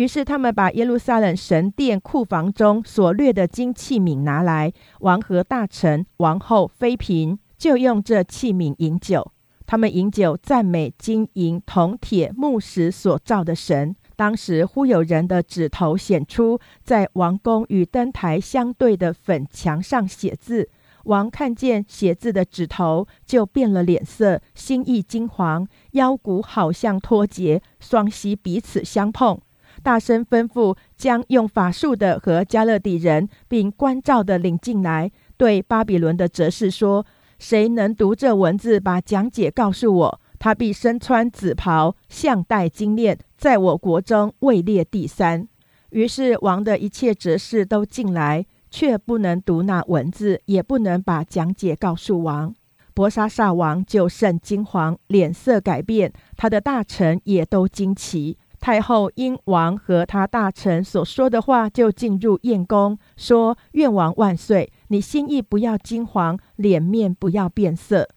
[0.00, 9.30] 于是他们把耶路撒冷神殿库房中所掠的金器皿拿来，王和大臣、王后、妃嫔就用这器皿饮酒。
[9.66, 13.94] 他们饮酒赞美金银铜铁木石所造的神。
[14.16, 20.70] 当时忽有人的指头显出，在王宫与灯台相对的粉墙上写字。
[21.04, 29.38] 王看见写字的指头，就变了脸色，心意惊惶，腰骨好像脱节，双膝彼此相碰，
[29.82, 37.04] 大声吩咐将用法术的和加勒底人，并关照的领进来，对巴比伦的哲士说
[37.38, 45.46] ：“谁能读这文字，把讲解告诉我？”他必身穿紫袍，项戴金链，在我国中位列第三。
[45.90, 52.54] 于是王的一切哲士都进来，却不能读那文字，也不能把讲解告诉王。
[52.94, 58.38] 伯沙撒王就甚惊惶，脸色改变，他的大臣也都惊奇。
[58.60, 64.70] 太后因王和他大臣所说的话，就进入宴宫，说：“愿王万岁！
[64.88, 68.08] 你心意不要惊惶，脸面不要变色。”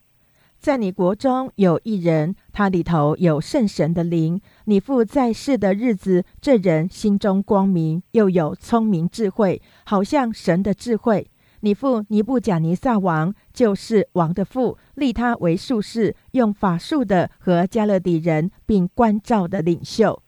[0.60, 4.40] 在你国中有一人，他里头有圣神的灵。
[4.66, 11.30] 你父在世的日子，这人心中光明，又有聪明智慧，好像神的智慧。
[11.62, 20.22] 你父尼布甲尼撒王就是王的父，立他为术士，用法术的和加勒底人，并关照的领袖。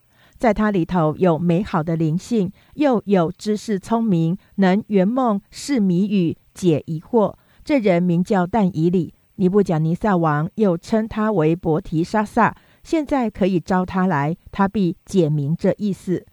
[0.46, 7.34] 在他里头有美好的灵性，又有知识聪明，能圆梦、释谜语、解疑惑。
[7.64, 9.16] 这人名叫但以里。
[9.38, 16.24] 尼布甲尼撒王又称他为伯提沙撒，现在可以招他来，他必解明这意思。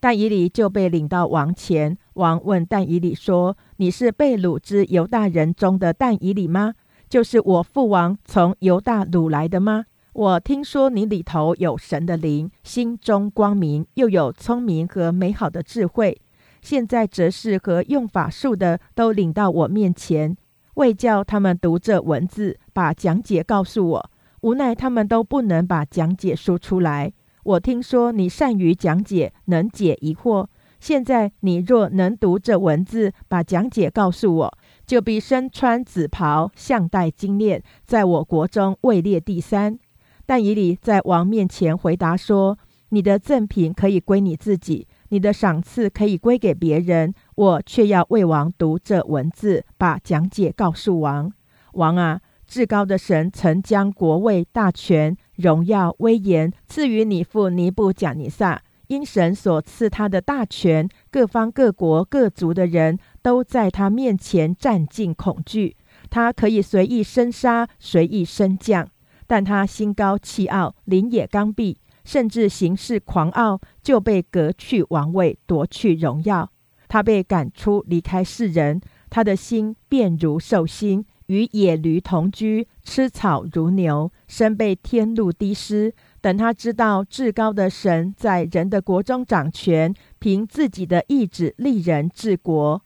[0.00, 6.74] 但以理就被领到王前，王问但以理说：“你是被掳之犹大人中的但以理吗？
[7.08, 9.84] 就是我父王从犹大掳来的吗？
[10.14, 16.16] 我听说你里头有神的灵，心中光明，又有聪明和美好的智慧。
[16.62, 20.36] 现在哲士和用法术的都领到我面前。”
[20.74, 24.10] 为叫他们读这文字，把讲解告诉我，
[24.42, 27.12] 无奈他们都不能把讲解说出来。
[27.42, 30.46] 我听说你善于讲解，能解疑惑。
[30.78, 39.78] 现在你若能读这文字，把讲解告诉我，就必身穿紫袍，项戴金链，在我国中位列第三。
[40.26, 42.58] 但以理在王面前回答说
[42.90, 51.30] ：“你的赠品可以归你自己。”你的赏赐可以归给别人，我却要为王读这文字，把讲解告诉王。
[51.74, 65.76] 王啊，至高的神曾将国位、大权、荣耀、威严赐予你父尼布贾尼撒，因神所赐他的大权，各方各国各族的人都在他面前战尽恐惧。
[66.10, 68.88] 他可以随意生杀，随意升降，
[69.26, 71.78] 但他心高气傲，灵也刚愎。
[72.04, 76.50] 甚至行事狂傲，就被革去王位，夺去荣耀。
[76.86, 78.80] 他被赶出，离开世人。
[79.08, 85.94] 他的心便如兽心，与野驴同居，吃草如牛，身被天路滴湿。
[86.20, 92.82] 等他知道至高的神在人的国中掌权，凭自己的意志立人治国。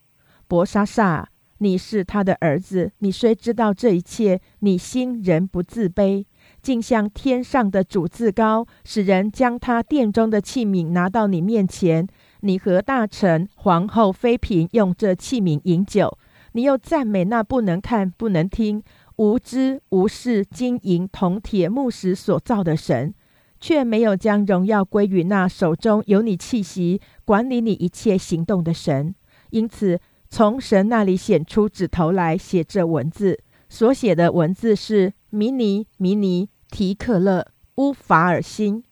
[0.47, 6.25] 伯沙撒，你是他的儿子，你虽知道这一切，你心仍不自卑。
[6.63, 12.07] 竟像天上的主自高，使人将他殿中的器皿拿到你面前。
[12.41, 16.17] 你和大臣、皇后、妃嫔用这器皿饮酒，
[16.53, 18.83] 你又赞美那不能看、不能听、
[19.17, 23.13] 无知无视金银铜铁木石所造的神，
[23.59, 29.15] 却没有将荣耀归于那手中有你气息、管理你一切行动的神。
[29.51, 29.99] 因此，
[30.31, 33.41] 从神那里显出指头来，写这文字。
[33.69, 36.49] 所写的文字是迷尼迷尼。
[36.71, 37.47] 提克勒
[37.77, 38.85] 乌法尔辛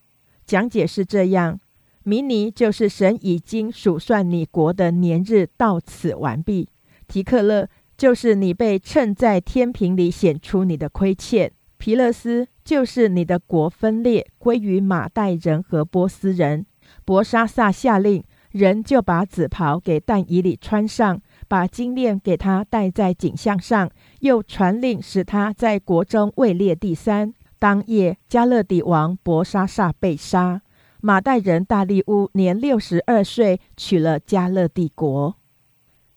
[0.47, 1.61] 讲解是这样：
[2.05, 6.69] 迷尼就是神已经数算你国的年日到此完毕；
[7.07, 7.69] 提克勒
[7.99, 16.65] 就是你被称在天平里显出你的亏欠；皮勒斯就是你的国分裂归于马代人和波斯人。
[17.05, 23.91] 博沙萨下令，人就把紫袍给但以里穿上，把金链给他戴在颈项上，
[24.21, 27.33] 又传令使他在国中位列第三。
[27.59, 30.63] 当夜，加勒底王伯沙撒被杀。
[31.01, 35.37] 马代人大利乌年六十二岁，娶了加勒帝国。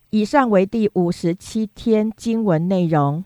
[0.10, 3.24] 以上为第五十七天经文内容。